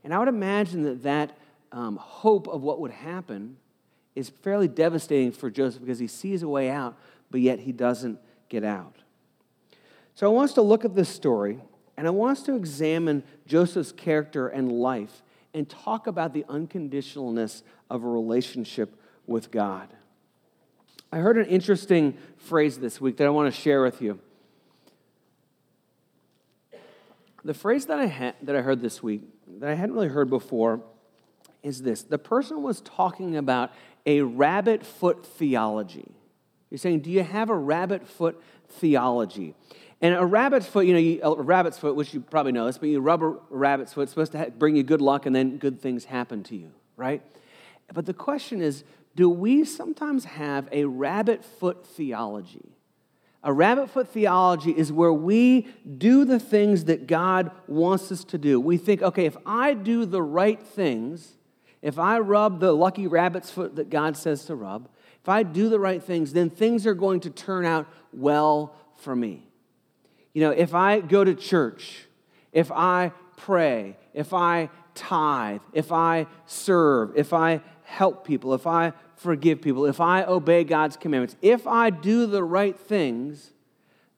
And 0.03 0.13
I 0.13 0.19
would 0.19 0.27
imagine 0.27 0.83
that 0.83 1.03
that 1.03 1.37
um, 1.71 1.97
hope 1.97 2.47
of 2.47 2.63
what 2.63 2.79
would 2.79 2.91
happen 2.91 3.57
is 4.15 4.29
fairly 4.29 4.67
devastating 4.67 5.31
for 5.31 5.49
Joseph 5.49 5.81
because 5.81 5.99
he 5.99 6.07
sees 6.07 6.43
a 6.43 6.49
way 6.49 6.69
out, 6.69 6.97
but 7.29 7.41
yet 7.41 7.59
he 7.59 7.71
doesn't 7.71 8.19
get 8.49 8.63
out. 8.63 8.95
So 10.15 10.25
I 10.25 10.33
want 10.33 10.49
us 10.49 10.55
to 10.55 10.61
look 10.61 10.83
at 10.83 10.95
this 10.95 11.09
story 11.09 11.59
and 11.95 12.07
I 12.07 12.09
want 12.09 12.37
us 12.37 12.45
to 12.45 12.55
examine 12.55 13.23
Joseph's 13.45 13.91
character 13.91 14.47
and 14.47 14.71
life 14.71 15.21
and 15.53 15.69
talk 15.69 16.07
about 16.07 16.33
the 16.33 16.43
unconditionalness 16.49 17.61
of 17.89 18.03
a 18.03 18.07
relationship 18.07 18.98
with 19.29 19.51
God. 19.51 19.89
I 21.11 21.19
heard 21.19 21.37
an 21.37 21.45
interesting 21.45 22.17
phrase 22.37 22.77
this 22.77 22.99
week 22.99 23.17
that 23.17 23.27
I 23.27 23.29
want 23.29 23.53
to 23.53 23.59
share 23.59 23.81
with 23.81 24.01
you. 24.01 24.19
The 27.43 27.53
phrase 27.53 27.85
that 27.85 27.99
I, 27.99 28.07
ha- 28.07 28.35
that 28.41 28.55
I 28.55 28.61
heard 28.61 28.81
this 28.81 29.01
week, 29.01 29.21
that 29.59 29.69
I 29.69 29.73
hadn't 29.73 29.95
really 29.95 30.09
heard 30.09 30.29
before, 30.29 30.81
is 31.63 31.81
this 31.81 32.03
The 32.03 32.17
person 32.17 32.61
was 32.61 32.81
talking 32.81 33.37
about 33.37 33.71
a 34.05 34.21
rabbit 34.21 34.85
foot 34.85 35.25
theology. 35.25 36.11
You're 36.69 36.77
saying, 36.77 37.01
Do 37.01 37.09
you 37.09 37.23
have 37.23 37.49
a 37.49 37.55
rabbit 37.55 38.07
foot 38.07 38.41
theology? 38.67 39.55
And 40.01 40.15
a 40.15 40.25
rabbit's 40.25 40.65
foot, 40.65 40.85
you 40.85 40.93
know, 40.93 40.99
you, 40.99 41.21
a 41.23 41.41
rabbit's 41.41 41.77
foot, 41.77 41.95
which 41.95 42.13
you 42.13 42.21
probably 42.21 42.53
know 42.53 42.65
this, 42.65 42.77
but 42.77 42.87
you 42.87 43.01
rub 43.01 43.21
a 43.21 43.35
rabbit's 43.49 43.93
foot, 43.93 44.03
it's 44.03 44.11
supposed 44.11 44.31
to 44.31 44.51
bring 44.57 44.75
you 44.75 44.83
good 44.83 45.01
luck 45.01 45.25
and 45.25 45.35
then 45.35 45.57
good 45.57 45.81
things 45.81 46.05
happen 46.05 46.41
to 46.43 46.55
you, 46.55 46.71
right? 46.95 47.21
But 47.93 48.05
the 48.05 48.13
question 48.13 48.61
is, 48.61 48.83
do 49.15 49.29
we 49.29 49.65
sometimes 49.65 50.25
have 50.25 50.69
a 50.71 50.85
rabbit 50.85 51.43
foot 51.43 51.85
theology? 51.85 52.75
A 53.43 53.53
rabbit 53.53 53.89
foot 53.89 54.07
theology 54.09 54.71
is 54.71 54.91
where 54.91 55.13
we 55.13 55.67
do 55.97 56.25
the 56.25 56.39
things 56.39 56.85
that 56.85 57.07
God 57.07 57.51
wants 57.67 58.11
us 58.11 58.23
to 58.25 58.37
do. 58.37 58.59
We 58.59 58.77
think, 58.77 59.01
okay, 59.01 59.25
if 59.25 59.37
I 59.45 59.73
do 59.73 60.05
the 60.05 60.21
right 60.21 60.61
things, 60.61 61.37
if 61.81 61.97
I 61.97 62.19
rub 62.19 62.59
the 62.59 62.73
lucky 62.73 63.07
rabbit's 63.07 63.49
foot 63.49 63.77
that 63.77 63.89
God 63.89 64.17
says 64.17 64.43
to 64.45 64.55
rub, 64.55 64.89
if 65.21 65.29
I 65.29 65.43
do 65.43 65.69
the 65.69 65.79
right 65.79 66.03
things, 66.03 66.33
then 66.33 66.49
things 66.49 66.85
are 66.85 66.93
going 66.93 67.21
to 67.21 67.29
turn 67.29 67.65
out 67.65 67.87
well 68.11 68.75
for 68.97 69.15
me. 69.15 69.47
You 70.33 70.41
know, 70.41 70.51
if 70.51 70.73
I 70.73 70.99
go 70.99 71.23
to 71.23 71.33
church, 71.33 72.07
if 72.51 72.71
I 72.71 73.13
pray, 73.37 73.97
if 74.13 74.33
I 74.33 74.69
tithe, 74.95 75.61
if 75.73 75.91
I 75.91 76.27
serve, 76.45 77.13
if 77.15 77.31
I 77.31 77.61
help 77.89 78.23
people, 78.23 78.53
if 78.53 78.67
I 78.67 78.93
forgive 79.15 79.61
people, 79.61 79.87
if 79.87 79.99
I 79.99 80.23
obey 80.23 80.63
God's 80.63 80.95
commandments, 80.95 81.35
if 81.41 81.65
I 81.65 81.89
do 81.89 82.27
the 82.27 82.43
right 82.43 82.79
things, 82.79 83.51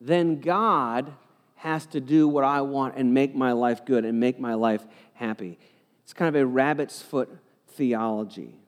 then 0.02 0.42
God 0.42 1.14
has 1.56 1.86
to 1.88 2.02
do 2.02 2.28
what 2.28 2.44
I 2.44 2.62
want 2.62 2.96
and 2.98 3.14
make 3.14 3.34
my 3.34 3.54
life 3.54 3.86
good 3.86 4.04
and 4.04 4.20
make 4.20 4.40
my 4.40 4.56
life 4.56 4.86
happy. 5.14 5.58
It's 6.04 6.12
kind 6.12 6.36
of 6.36 6.40
a 6.40 6.46
rabbit's 6.46 7.02
foot 7.02 7.30
theology. 7.70 8.60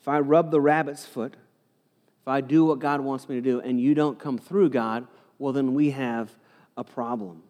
If 0.00 0.08
I 0.08 0.18
rub 0.18 0.50
the 0.50 0.60
rabbit's 0.60 1.06
foot, 1.06 1.34
if 2.20 2.26
I 2.26 2.40
do 2.40 2.64
what 2.64 2.80
God 2.80 3.02
wants 3.02 3.28
me 3.28 3.36
to 3.36 3.40
do 3.40 3.60
and 3.60 3.80
you 3.80 3.94
don't 3.94 4.18
come 4.18 4.36
through 4.36 4.70
God, 4.70 5.06
well, 5.38 5.52
then 5.52 5.74
we 5.74 5.90
have 5.90 6.34
a 6.76 6.82
problem. 6.82 7.44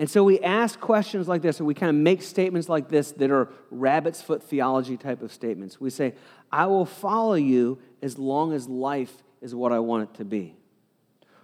And 0.00 0.08
so 0.08 0.24
we 0.24 0.40
ask 0.40 0.80
questions 0.80 1.28
like 1.28 1.42
this, 1.42 1.58
and 1.58 1.66
we 1.66 1.74
kind 1.74 1.90
of 1.90 1.94
make 1.94 2.22
statements 2.22 2.70
like 2.70 2.88
this 2.88 3.12
that 3.12 3.30
are 3.30 3.50
rabbit's 3.70 4.22
foot 4.22 4.42
theology 4.42 4.96
type 4.96 5.20
of 5.20 5.30
statements. 5.30 5.78
We 5.78 5.90
say, 5.90 6.14
I 6.50 6.64
will 6.68 6.86
follow 6.86 7.34
you 7.34 7.78
as 8.00 8.16
long 8.16 8.54
as 8.54 8.66
life 8.66 9.12
is 9.42 9.54
what 9.54 9.72
I 9.72 9.78
want 9.80 10.04
it 10.04 10.14
to 10.16 10.24
be. 10.24 10.56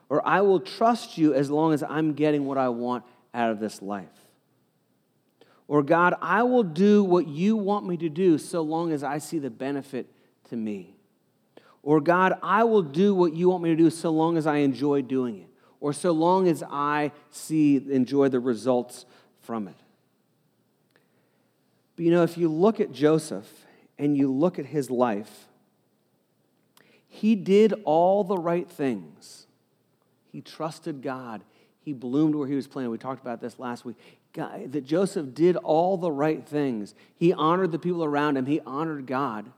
Or 0.08 0.26
I 0.26 0.40
will 0.40 0.60
trust 0.60 1.18
you 1.18 1.34
as 1.34 1.50
long 1.50 1.74
as 1.74 1.82
I'm 1.82 2.14
getting 2.14 2.46
what 2.46 2.56
I 2.56 2.70
want 2.70 3.04
out 3.34 3.50
of 3.50 3.60
this 3.60 3.82
life. 3.82 4.08
Or 5.68 5.82
God, 5.82 6.14
I 6.22 6.42
will 6.44 6.62
do 6.62 7.04
what 7.04 7.28
you 7.28 7.56
want 7.58 7.86
me 7.86 7.98
to 7.98 8.08
do 8.08 8.38
so 8.38 8.62
long 8.62 8.90
as 8.90 9.04
I 9.04 9.18
see 9.18 9.38
the 9.38 9.50
benefit 9.50 10.10
to 10.48 10.56
me. 10.56 10.96
Or 11.82 12.00
God, 12.00 12.38
I 12.42 12.64
will 12.64 12.80
do 12.80 13.14
what 13.14 13.34
you 13.34 13.50
want 13.50 13.62
me 13.62 13.68
to 13.68 13.76
do 13.76 13.90
so 13.90 14.08
long 14.08 14.38
as 14.38 14.46
I 14.46 14.58
enjoy 14.58 15.02
doing 15.02 15.42
it 15.42 15.50
or 15.80 15.92
so 15.92 16.12
long 16.12 16.48
as 16.48 16.62
I 16.70 17.12
see, 17.30 17.76
enjoy 17.76 18.28
the 18.28 18.40
results 18.40 19.04
from 19.42 19.68
it. 19.68 19.76
But 21.96 22.04
you 22.04 22.10
know, 22.10 22.22
if 22.22 22.36
you 22.36 22.48
look 22.48 22.80
at 22.80 22.92
Joseph 22.92 23.48
and 23.98 24.16
you 24.16 24.32
look 24.32 24.58
at 24.58 24.66
his 24.66 24.90
life, 24.90 25.46
he 27.08 27.34
did 27.34 27.72
all 27.84 28.24
the 28.24 28.36
right 28.36 28.68
things. 28.68 29.46
He 30.30 30.42
trusted 30.42 31.02
God. 31.02 31.42
He 31.80 31.92
bloomed 31.92 32.34
where 32.34 32.48
he 32.48 32.54
was 32.54 32.66
planted. 32.66 32.90
We 32.90 32.98
talked 32.98 33.22
about 33.22 33.40
this 33.40 33.58
last 33.58 33.84
week. 33.84 33.96
God, 34.34 34.72
that 34.72 34.84
Joseph 34.84 35.32
did 35.34 35.56
all 35.56 35.96
the 35.96 36.12
right 36.12 36.44
things. 36.46 36.94
He 37.16 37.32
honored 37.32 37.72
the 37.72 37.78
people 37.78 38.04
around 38.04 38.36
him, 38.36 38.44
he 38.46 38.60
honored 38.60 39.06
God. 39.06 39.50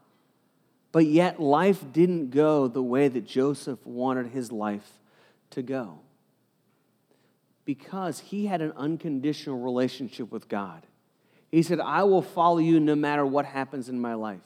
But 0.93 1.07
yet, 1.07 1.41
life 1.41 1.85
didn't 1.93 2.31
go 2.31 2.67
the 2.67 2.83
way 2.83 3.09
that 3.09 3.27
Joseph 3.27 3.85
wanted 3.85 4.29
his 4.29 4.51
life 4.53 4.99
to 5.51 5.63
go 5.63 5.99
because 7.69 8.21
he 8.21 8.47
had 8.47 8.63
an 8.63 8.73
unconditional 8.79 9.59
relationship 9.59 10.33
with 10.33 10.49
God. 10.49 10.87
He 11.51 11.63
said, 11.63 11.81
I 11.81 12.03
will 12.05 12.23
follow 12.23 12.57
you 12.57 12.81
no 12.81 12.95
matter 12.95 13.27
what 13.27 13.45
happens 13.45 13.91
in 13.91 14.01
my 14.01 14.15
life. 14.15 14.41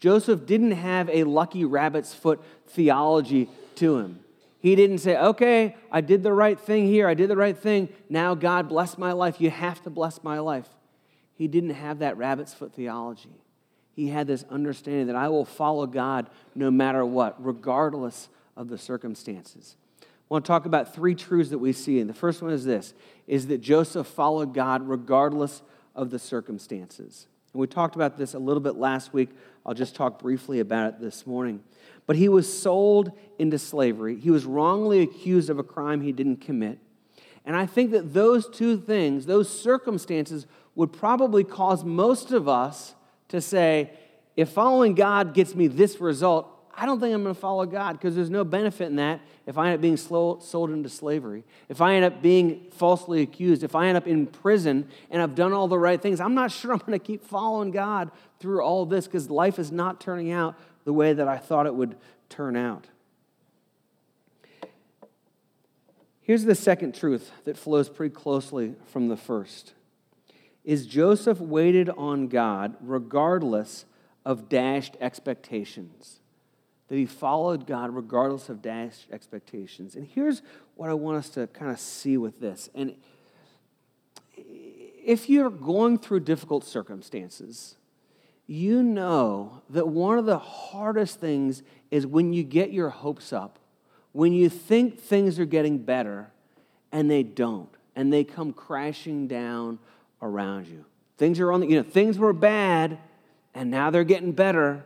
Joseph 0.00 0.44
didn't 0.44 0.72
have 0.72 1.08
a 1.08 1.22
lucky 1.22 1.64
rabbit's 1.64 2.12
foot 2.12 2.42
theology 2.66 3.48
to 3.76 3.98
him. 3.98 4.18
He 4.58 4.74
didn't 4.74 4.98
say, 4.98 5.16
okay, 5.16 5.76
I 5.92 6.00
did 6.00 6.24
the 6.24 6.32
right 6.32 6.58
thing 6.58 6.86
here, 6.88 7.06
I 7.06 7.14
did 7.14 7.30
the 7.30 7.36
right 7.36 7.56
thing, 7.56 7.90
now 8.08 8.34
God 8.34 8.68
bless 8.68 8.98
my 8.98 9.12
life, 9.12 9.40
you 9.40 9.50
have 9.50 9.80
to 9.84 9.90
bless 9.90 10.24
my 10.24 10.40
life. 10.40 10.66
He 11.34 11.46
didn't 11.46 11.70
have 11.70 12.00
that 12.00 12.16
rabbit's 12.16 12.54
foot 12.54 12.74
theology. 12.74 13.40
He 13.92 14.08
had 14.08 14.26
this 14.26 14.44
understanding 14.50 15.06
that 15.06 15.14
I 15.14 15.28
will 15.28 15.44
follow 15.44 15.86
God 15.86 16.28
no 16.56 16.72
matter 16.72 17.04
what, 17.04 17.36
regardless 17.38 18.28
of 18.56 18.68
the 18.68 18.78
circumstances. 18.78 19.76
Want 20.28 20.44
to 20.44 20.48
talk 20.48 20.66
about 20.66 20.94
three 20.94 21.14
truths 21.14 21.50
that 21.50 21.58
we 21.58 21.72
see. 21.72 22.00
And 22.00 22.08
the 22.08 22.14
first 22.14 22.42
one 22.42 22.52
is 22.52 22.64
this 22.64 22.94
is 23.26 23.46
that 23.48 23.58
Joseph 23.58 24.06
followed 24.06 24.54
God 24.54 24.88
regardless 24.88 25.62
of 25.94 26.10
the 26.10 26.18
circumstances. 26.18 27.26
And 27.52 27.60
we 27.60 27.66
talked 27.66 27.96
about 27.96 28.16
this 28.18 28.34
a 28.34 28.38
little 28.38 28.60
bit 28.60 28.76
last 28.76 29.12
week. 29.12 29.30
I'll 29.64 29.74
just 29.74 29.94
talk 29.94 30.18
briefly 30.18 30.60
about 30.60 30.94
it 30.94 31.00
this 31.00 31.26
morning. 31.26 31.62
But 32.06 32.16
he 32.16 32.28
was 32.28 32.50
sold 32.50 33.12
into 33.38 33.58
slavery. 33.58 34.16
He 34.18 34.30
was 34.30 34.44
wrongly 34.44 35.00
accused 35.00 35.50
of 35.50 35.58
a 35.58 35.62
crime 35.62 36.00
he 36.00 36.12
didn't 36.12 36.40
commit. 36.40 36.78
And 37.44 37.56
I 37.56 37.66
think 37.66 37.90
that 37.92 38.12
those 38.12 38.48
two 38.48 38.78
things, 38.78 39.26
those 39.26 39.48
circumstances, 39.48 40.46
would 40.74 40.92
probably 40.92 41.44
cause 41.44 41.84
most 41.84 42.30
of 42.30 42.48
us 42.48 42.94
to 43.28 43.40
say, 43.40 43.90
if 44.36 44.50
following 44.50 44.94
God 44.94 45.34
gets 45.34 45.54
me 45.54 45.66
this 45.66 46.00
result, 46.00 46.48
I 46.80 46.86
don't 46.86 47.00
think 47.00 47.12
I'm 47.12 47.24
going 47.24 47.34
to 47.34 47.40
follow 47.40 47.66
God 47.66 47.94
because 47.94 48.14
there's 48.14 48.30
no 48.30 48.44
benefit 48.44 48.84
in 48.84 48.96
that 48.96 49.20
if 49.46 49.58
I 49.58 49.66
end 49.66 49.74
up 49.74 49.80
being 49.80 49.96
sold 49.96 50.70
into 50.70 50.88
slavery, 50.88 51.42
if 51.68 51.80
I 51.80 51.96
end 51.96 52.04
up 52.04 52.22
being 52.22 52.70
falsely 52.70 53.20
accused, 53.20 53.64
if 53.64 53.74
I 53.74 53.88
end 53.88 53.96
up 53.96 54.06
in 54.06 54.28
prison 54.28 54.88
and 55.10 55.20
I've 55.20 55.34
done 55.34 55.52
all 55.52 55.66
the 55.66 55.78
right 55.78 56.00
things. 56.00 56.20
I'm 56.20 56.36
not 56.36 56.52
sure 56.52 56.72
I'm 56.72 56.78
going 56.78 56.92
to 56.92 57.04
keep 57.04 57.24
following 57.24 57.72
God 57.72 58.12
through 58.38 58.62
all 58.62 58.86
this 58.86 59.06
because 59.06 59.28
life 59.28 59.58
is 59.58 59.72
not 59.72 60.00
turning 60.00 60.30
out 60.30 60.54
the 60.84 60.92
way 60.92 61.12
that 61.12 61.26
I 61.26 61.36
thought 61.36 61.66
it 61.66 61.74
would 61.74 61.96
turn 62.28 62.54
out. 62.54 62.86
Here's 66.20 66.44
the 66.44 66.54
second 66.54 66.94
truth 66.94 67.32
that 67.44 67.56
flows 67.56 67.88
pretty 67.88 68.14
closely 68.14 68.76
from 68.86 69.08
the 69.08 69.16
first. 69.16 69.72
Is 70.62 70.86
Joseph 70.86 71.40
waited 71.40 71.90
on 71.90 72.28
God 72.28 72.76
regardless 72.80 73.84
of 74.24 74.48
dashed 74.48 74.96
expectations 75.00 76.20
that 76.88 76.96
he 76.96 77.06
followed 77.06 77.66
God 77.66 77.94
regardless 77.94 78.48
of 78.48 78.62
dashed 78.62 79.06
expectations. 79.12 79.94
And 79.94 80.06
here's 80.06 80.42
what 80.74 80.90
I 80.90 80.94
want 80.94 81.18
us 81.18 81.28
to 81.30 81.46
kind 81.48 81.70
of 81.70 81.78
see 81.78 82.16
with 82.16 82.40
this. 82.40 82.70
And 82.74 82.94
if 84.36 85.28
you're 85.28 85.50
going 85.50 85.98
through 85.98 86.20
difficult 86.20 86.64
circumstances, 86.64 87.76
you 88.46 88.82
know 88.82 89.62
that 89.68 89.88
one 89.88 90.18
of 90.18 90.24
the 90.24 90.38
hardest 90.38 91.20
things 91.20 91.62
is 91.90 92.06
when 92.06 92.32
you 92.32 92.42
get 92.42 92.72
your 92.72 92.88
hopes 92.88 93.32
up, 93.32 93.58
when 94.12 94.32
you 94.32 94.48
think 94.48 94.98
things 94.98 95.38
are 95.38 95.44
getting 95.44 95.78
better 95.78 96.30
and 96.90 97.10
they 97.10 97.22
don't, 97.22 97.68
and 97.94 98.12
they 98.12 98.24
come 98.24 98.52
crashing 98.52 99.26
down 99.28 99.78
around 100.22 100.66
you. 100.66 100.84
Things 101.18 101.40
are 101.40 101.52
on 101.52 101.60
the, 101.60 101.66
you 101.66 101.76
know, 101.76 101.82
things 101.82 102.16
were 102.18 102.32
bad 102.32 102.98
and 103.54 103.70
now 103.70 103.90
they're 103.90 104.04
getting 104.04 104.32
better 104.32 104.84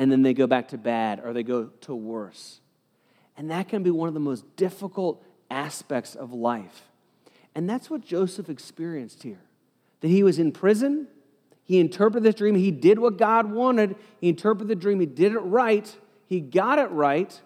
and 0.00 0.10
then 0.10 0.22
they 0.22 0.32
go 0.32 0.46
back 0.46 0.68
to 0.68 0.78
bad 0.78 1.20
or 1.22 1.34
they 1.34 1.42
go 1.42 1.64
to 1.82 1.94
worse. 1.94 2.60
And 3.36 3.50
that 3.50 3.68
can 3.68 3.82
be 3.82 3.90
one 3.90 4.08
of 4.08 4.14
the 4.14 4.20
most 4.20 4.56
difficult 4.56 5.22
aspects 5.50 6.14
of 6.14 6.32
life. 6.32 6.88
And 7.54 7.68
that's 7.68 7.90
what 7.90 8.00
Joseph 8.00 8.48
experienced 8.48 9.24
here. 9.24 9.42
That 10.00 10.08
he 10.08 10.22
was 10.22 10.38
in 10.38 10.52
prison, 10.52 11.06
he 11.64 11.78
interpreted 11.78 12.22
this 12.22 12.34
dream, 12.36 12.54
he 12.54 12.70
did 12.70 12.98
what 12.98 13.18
God 13.18 13.52
wanted, 13.52 13.94
he 14.22 14.30
interpreted 14.30 14.68
the 14.68 14.74
dream, 14.74 15.00
he 15.00 15.06
did 15.06 15.32
it 15.32 15.40
right, 15.40 15.94
he 16.26 16.40
got 16.40 16.78
it 16.78 16.90
right. 16.90 17.38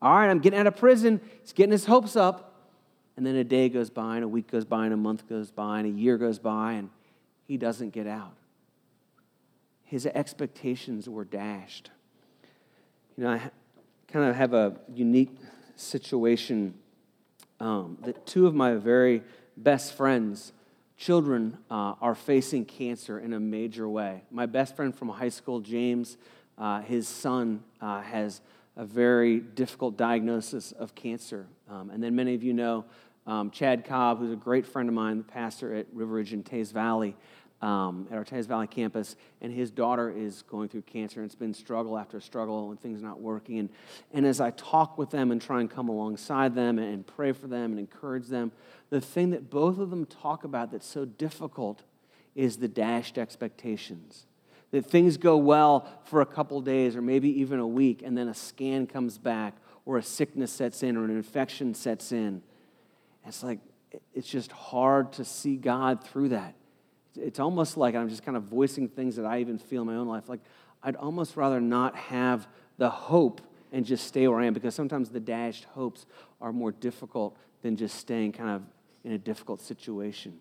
All 0.00 0.16
right, 0.16 0.28
I'm 0.28 0.40
getting 0.40 0.58
out 0.58 0.66
of 0.66 0.76
prison, 0.76 1.20
he's 1.42 1.52
getting 1.52 1.70
his 1.70 1.84
hopes 1.84 2.16
up. 2.16 2.56
And 3.16 3.24
then 3.24 3.36
a 3.36 3.44
day 3.44 3.68
goes 3.68 3.88
by, 3.88 4.16
and 4.16 4.24
a 4.24 4.28
week 4.28 4.50
goes 4.50 4.64
by, 4.64 4.86
and 4.86 4.94
a 4.94 4.96
month 4.96 5.28
goes 5.28 5.52
by, 5.52 5.78
and 5.78 5.86
a 5.86 5.96
year 5.96 6.18
goes 6.18 6.40
by, 6.40 6.72
and 6.72 6.90
he 7.46 7.56
doesn't 7.56 7.90
get 7.90 8.08
out 8.08 8.34
his 9.92 10.06
expectations 10.06 11.06
were 11.06 11.22
dashed. 11.22 11.90
You 13.18 13.24
know, 13.24 13.30
I 13.32 13.50
kind 14.08 14.26
of 14.26 14.34
have 14.34 14.54
a 14.54 14.74
unique 14.94 15.36
situation 15.76 16.72
um, 17.60 17.98
that 18.00 18.26
two 18.26 18.46
of 18.46 18.54
my 18.54 18.72
very 18.76 19.22
best 19.54 19.92
friends, 19.92 20.54
children, 20.96 21.58
uh, 21.70 21.92
are 22.00 22.14
facing 22.14 22.64
cancer 22.64 23.18
in 23.18 23.34
a 23.34 23.38
major 23.38 23.86
way. 23.86 24.22
My 24.30 24.46
best 24.46 24.74
friend 24.76 24.96
from 24.96 25.10
high 25.10 25.28
school, 25.28 25.60
James, 25.60 26.16
uh, 26.56 26.80
his 26.80 27.06
son 27.06 27.62
uh, 27.82 28.00
has 28.00 28.40
a 28.78 28.86
very 28.86 29.40
difficult 29.40 29.98
diagnosis 29.98 30.72
of 30.72 30.94
cancer. 30.94 31.46
Um, 31.68 31.90
and 31.90 32.02
then 32.02 32.16
many 32.16 32.34
of 32.34 32.42
you 32.42 32.54
know 32.54 32.86
um, 33.26 33.50
Chad 33.50 33.84
Cobb, 33.84 34.20
who's 34.20 34.32
a 34.32 34.36
great 34.36 34.64
friend 34.64 34.88
of 34.88 34.94
mine, 34.94 35.18
the 35.18 35.24
pastor 35.24 35.74
at 35.74 35.86
River 35.92 36.14
Ridge 36.14 36.32
in 36.32 36.42
Teays 36.42 36.72
Valley 36.72 37.14
um, 37.62 38.08
at 38.10 38.18
our 38.18 38.24
Teays 38.24 38.46
Valley 38.46 38.66
campus, 38.66 39.14
and 39.40 39.52
his 39.52 39.70
daughter 39.70 40.10
is 40.10 40.42
going 40.42 40.68
through 40.68 40.82
cancer, 40.82 41.20
and 41.20 41.26
it's 41.26 41.36
been 41.36 41.54
struggle 41.54 41.96
after 41.96 42.20
struggle, 42.20 42.70
and 42.70 42.80
things 42.80 43.00
not 43.00 43.20
working. 43.20 43.60
And, 43.60 43.68
and 44.12 44.26
as 44.26 44.40
I 44.40 44.50
talk 44.50 44.98
with 44.98 45.10
them 45.10 45.30
and 45.30 45.40
try 45.40 45.60
and 45.60 45.70
come 45.70 45.88
alongside 45.88 46.56
them 46.56 46.78
and 46.78 47.06
pray 47.06 47.30
for 47.30 47.46
them 47.46 47.70
and 47.70 47.78
encourage 47.78 48.26
them, 48.26 48.50
the 48.90 49.00
thing 49.00 49.30
that 49.30 49.48
both 49.48 49.78
of 49.78 49.90
them 49.90 50.04
talk 50.04 50.42
about 50.42 50.72
that's 50.72 50.86
so 50.86 51.04
difficult 51.04 51.82
is 52.34 52.56
the 52.56 52.68
dashed 52.68 53.16
expectations. 53.16 54.26
That 54.72 54.84
things 54.86 55.16
go 55.16 55.36
well 55.36 55.86
for 56.04 56.20
a 56.20 56.26
couple 56.26 56.60
days 56.62 56.96
or 56.96 57.02
maybe 57.02 57.40
even 57.40 57.60
a 57.60 57.66
week, 57.66 58.02
and 58.02 58.18
then 58.18 58.26
a 58.26 58.34
scan 58.34 58.88
comes 58.88 59.18
back, 59.18 59.54
or 59.86 59.98
a 59.98 60.02
sickness 60.02 60.52
sets 60.52 60.82
in, 60.82 60.96
or 60.96 61.04
an 61.04 61.10
infection 61.10 61.74
sets 61.74 62.10
in. 62.10 62.42
It's 63.24 63.42
like, 63.44 63.60
it's 64.14 64.28
just 64.28 64.50
hard 64.50 65.12
to 65.14 65.24
see 65.24 65.56
God 65.56 66.02
through 66.02 66.30
that. 66.30 66.54
It's 67.16 67.38
almost 67.38 67.76
like 67.76 67.94
I'm 67.94 68.08
just 68.08 68.24
kind 68.24 68.36
of 68.36 68.44
voicing 68.44 68.88
things 68.88 69.16
that 69.16 69.24
I 69.24 69.40
even 69.40 69.58
feel 69.58 69.82
in 69.82 69.88
my 69.88 69.96
own 69.96 70.08
life. 70.08 70.28
Like, 70.28 70.40
I'd 70.82 70.96
almost 70.96 71.36
rather 71.36 71.60
not 71.60 71.94
have 71.94 72.48
the 72.78 72.90
hope 72.90 73.40
and 73.70 73.84
just 73.84 74.06
stay 74.06 74.26
where 74.28 74.40
I 74.40 74.46
am 74.46 74.54
because 74.54 74.74
sometimes 74.74 75.10
the 75.10 75.20
dashed 75.20 75.64
hopes 75.64 76.06
are 76.40 76.52
more 76.52 76.72
difficult 76.72 77.36
than 77.62 77.76
just 77.76 77.96
staying 77.96 78.32
kind 78.32 78.50
of 78.50 78.62
in 79.04 79.12
a 79.12 79.18
difficult 79.18 79.60
situation. 79.60 80.38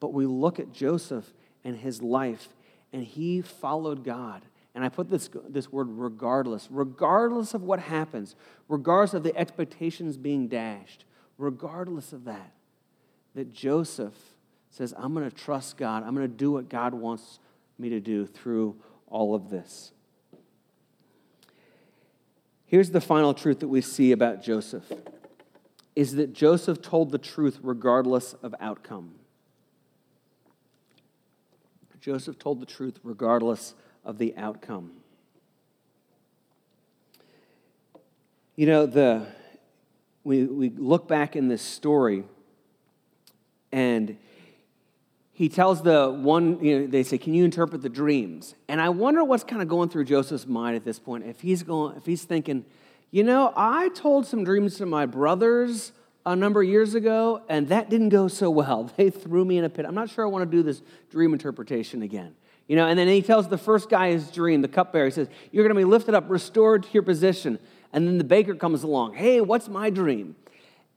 But 0.00 0.12
we 0.12 0.26
look 0.26 0.58
at 0.58 0.72
Joseph 0.72 1.32
and 1.64 1.76
his 1.76 2.02
life, 2.02 2.48
and 2.92 3.04
he 3.04 3.40
followed 3.40 4.04
God. 4.04 4.42
And 4.74 4.84
I 4.84 4.88
put 4.88 5.10
this, 5.10 5.30
this 5.48 5.70
word 5.70 5.88
regardless, 5.90 6.68
regardless 6.70 7.54
of 7.54 7.62
what 7.62 7.78
happens, 7.78 8.34
regardless 8.68 9.14
of 9.14 9.22
the 9.22 9.36
expectations 9.36 10.16
being 10.16 10.48
dashed, 10.48 11.04
regardless 11.38 12.12
of 12.12 12.24
that, 12.24 12.52
that 13.34 13.52
Joseph 13.52 14.31
says, 14.72 14.92
I'm 14.96 15.14
going 15.14 15.28
to 15.28 15.36
trust 15.36 15.76
God. 15.76 16.02
I'm 16.02 16.14
going 16.14 16.28
to 16.28 16.34
do 16.34 16.50
what 16.50 16.68
God 16.68 16.94
wants 16.94 17.38
me 17.78 17.90
to 17.90 18.00
do 18.00 18.26
through 18.26 18.74
all 19.06 19.34
of 19.34 19.50
this. 19.50 19.92
Here's 22.66 22.90
the 22.90 23.00
final 23.00 23.34
truth 23.34 23.60
that 23.60 23.68
we 23.68 23.82
see 23.82 24.12
about 24.12 24.42
Joseph 24.42 24.90
is 25.94 26.14
that 26.14 26.32
Joseph 26.32 26.80
told 26.80 27.10
the 27.10 27.18
truth 27.18 27.58
regardless 27.62 28.32
of 28.42 28.54
outcome. 28.58 29.12
Joseph 32.00 32.36
told 32.36 32.58
the 32.60 32.66
truth 32.66 32.98
regardless 33.04 33.74
of 34.04 34.18
the 34.18 34.34
outcome. 34.36 34.90
You 38.56 38.66
know, 38.66 38.86
the, 38.86 39.26
we, 40.24 40.44
we 40.44 40.70
look 40.70 41.06
back 41.06 41.36
in 41.36 41.46
this 41.46 41.62
story, 41.62 42.24
and 43.70 44.16
he 45.32 45.48
tells 45.48 45.82
the 45.82 46.10
one, 46.10 46.62
you 46.62 46.80
know, 46.80 46.86
they 46.86 47.02
say, 47.02 47.18
Can 47.18 47.34
you 47.34 47.44
interpret 47.44 47.82
the 47.82 47.88
dreams? 47.88 48.54
And 48.68 48.80
I 48.80 48.90
wonder 48.90 49.24
what's 49.24 49.44
kind 49.44 49.62
of 49.62 49.68
going 49.68 49.88
through 49.88 50.04
Joseph's 50.04 50.46
mind 50.46 50.76
at 50.76 50.84
this 50.84 50.98
point. 50.98 51.24
If 51.26 51.40
he's 51.40 51.62
going, 51.62 51.96
if 51.96 52.04
he's 52.04 52.24
thinking, 52.24 52.64
you 53.10 53.24
know, 53.24 53.52
I 53.56 53.88
told 53.90 54.26
some 54.26 54.44
dreams 54.44 54.76
to 54.76 54.86
my 54.86 55.06
brothers 55.06 55.92
a 56.24 56.36
number 56.36 56.62
of 56.62 56.68
years 56.68 56.94
ago, 56.94 57.42
and 57.48 57.68
that 57.68 57.90
didn't 57.90 58.10
go 58.10 58.28
so 58.28 58.50
well. 58.50 58.90
They 58.96 59.10
threw 59.10 59.44
me 59.44 59.58
in 59.58 59.64
a 59.64 59.70
pit. 59.70 59.86
I'm 59.86 59.94
not 59.94 60.10
sure 60.10 60.24
I 60.24 60.28
want 60.28 60.48
to 60.50 60.56
do 60.56 60.62
this 60.62 60.82
dream 61.10 61.32
interpretation 61.32 62.02
again. 62.02 62.34
You 62.68 62.76
know, 62.76 62.86
and 62.86 62.98
then 62.98 63.08
he 63.08 63.22
tells 63.22 63.48
the 63.48 63.58
first 63.58 63.90
guy 63.90 64.12
his 64.12 64.30
dream, 64.30 64.62
the 64.62 64.68
cupbearer, 64.68 65.06
he 65.06 65.10
says, 65.10 65.28
You're 65.50 65.64
going 65.64 65.74
to 65.74 65.80
be 65.80 65.84
lifted 65.84 66.14
up, 66.14 66.28
restored 66.28 66.84
to 66.84 66.88
your 66.92 67.02
position. 67.02 67.58
And 67.92 68.06
then 68.06 68.18
the 68.18 68.24
baker 68.24 68.54
comes 68.54 68.82
along, 68.82 69.14
Hey, 69.14 69.40
what's 69.40 69.68
my 69.68 69.88
dream? 69.90 70.36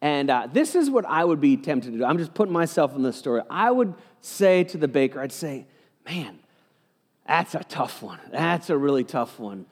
And 0.01 0.29
uh, 0.29 0.47
this 0.51 0.75
is 0.75 0.89
what 0.89 1.05
I 1.05 1.23
would 1.23 1.41
be 1.41 1.57
tempted 1.57 1.93
to 1.93 1.97
do. 1.99 2.05
I'm 2.05 2.17
just 2.17 2.33
putting 2.33 2.53
myself 2.53 2.95
in 2.95 3.01
this 3.01 3.15
story. 3.15 3.41
I 3.49 3.71
would 3.71 3.93
say 4.21 4.63
to 4.65 4.77
the 4.77 4.87
baker, 4.87 5.19
I'd 5.19 5.31
say, 5.31 5.65
Man, 6.05 6.37
that's 7.27 7.55
a 7.55 7.63
tough 7.63 8.03
one. 8.03 8.19
That's 8.31 8.69
a 8.69 8.77
really 8.77 9.03
tough 9.03 9.39
one. 9.39 9.65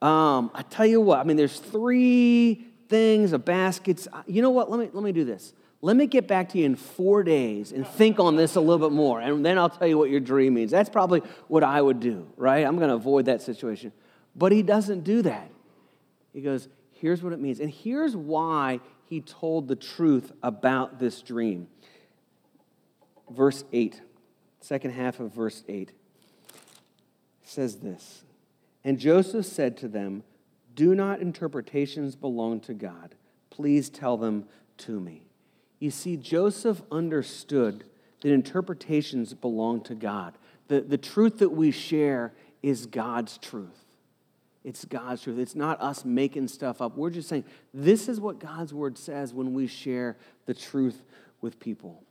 Um, 0.00 0.50
I 0.54 0.62
tell 0.62 0.86
you 0.86 1.00
what, 1.00 1.18
I 1.18 1.24
mean, 1.24 1.36
there's 1.36 1.58
three 1.58 2.66
things, 2.88 3.32
a 3.32 3.38
baskets. 3.38 4.08
You 4.26 4.42
know 4.42 4.50
what? 4.50 4.70
Let 4.70 4.80
me, 4.80 4.90
let 4.92 5.02
me 5.04 5.12
do 5.12 5.24
this. 5.24 5.52
Let 5.82 5.96
me 5.96 6.06
get 6.06 6.26
back 6.26 6.50
to 6.50 6.58
you 6.58 6.64
in 6.64 6.76
four 6.76 7.22
days 7.22 7.72
and 7.72 7.86
think 7.86 8.18
on 8.18 8.36
this 8.36 8.56
a 8.56 8.60
little 8.60 8.88
bit 8.88 8.94
more, 8.94 9.20
and 9.20 9.44
then 9.44 9.58
I'll 9.58 9.68
tell 9.68 9.86
you 9.86 9.98
what 9.98 10.08
your 10.08 10.20
dream 10.20 10.54
means. 10.54 10.70
That's 10.70 10.88
probably 10.88 11.20
what 11.48 11.62
I 11.62 11.80
would 11.82 12.00
do, 12.00 12.26
right? 12.38 12.66
I'm 12.66 12.76
going 12.76 12.88
to 12.88 12.94
avoid 12.94 13.26
that 13.26 13.42
situation. 13.42 13.92
But 14.34 14.52
he 14.52 14.62
doesn't 14.62 15.04
do 15.04 15.20
that. 15.22 15.50
He 16.32 16.40
goes, 16.40 16.68
Here's 16.92 17.22
what 17.22 17.34
it 17.34 17.40
means. 17.40 17.60
And 17.60 17.70
here's 17.70 18.16
why 18.16 18.80
he 19.14 19.20
told 19.20 19.68
the 19.68 19.76
truth 19.76 20.32
about 20.42 20.98
this 20.98 21.22
dream. 21.22 21.68
Verse 23.30 23.64
8, 23.72 24.02
second 24.60 24.90
half 24.90 25.20
of 25.20 25.32
verse 25.32 25.62
8 25.68 25.92
says 27.44 27.76
this 27.76 28.24
And 28.82 28.98
Joseph 28.98 29.46
said 29.46 29.76
to 29.76 29.88
them, 29.88 30.24
Do 30.74 30.96
not 30.96 31.20
interpretations 31.20 32.16
belong 32.16 32.58
to 32.62 32.74
God? 32.74 33.14
Please 33.50 33.88
tell 33.88 34.16
them 34.16 34.46
to 34.78 34.98
me. 34.98 35.28
You 35.78 35.92
see, 35.92 36.16
Joseph 36.16 36.82
understood 36.90 37.84
that 38.20 38.32
interpretations 38.32 39.32
belong 39.32 39.80
to 39.82 39.94
God. 39.94 40.36
The, 40.66 40.80
the 40.80 40.98
truth 40.98 41.38
that 41.38 41.50
we 41.50 41.70
share 41.70 42.32
is 42.64 42.86
God's 42.86 43.38
truth. 43.38 43.83
It's 44.64 44.86
God's 44.86 45.22
truth. 45.22 45.38
It's 45.38 45.54
not 45.54 45.80
us 45.82 46.04
making 46.04 46.48
stuff 46.48 46.80
up. 46.80 46.96
We're 46.96 47.10
just 47.10 47.28
saying, 47.28 47.44
this 47.74 48.08
is 48.08 48.18
what 48.18 48.40
God's 48.40 48.72
word 48.72 48.96
says 48.96 49.34
when 49.34 49.52
we 49.52 49.66
share 49.66 50.16
the 50.46 50.54
truth 50.54 51.02
with 51.42 51.60
people. 51.60 52.02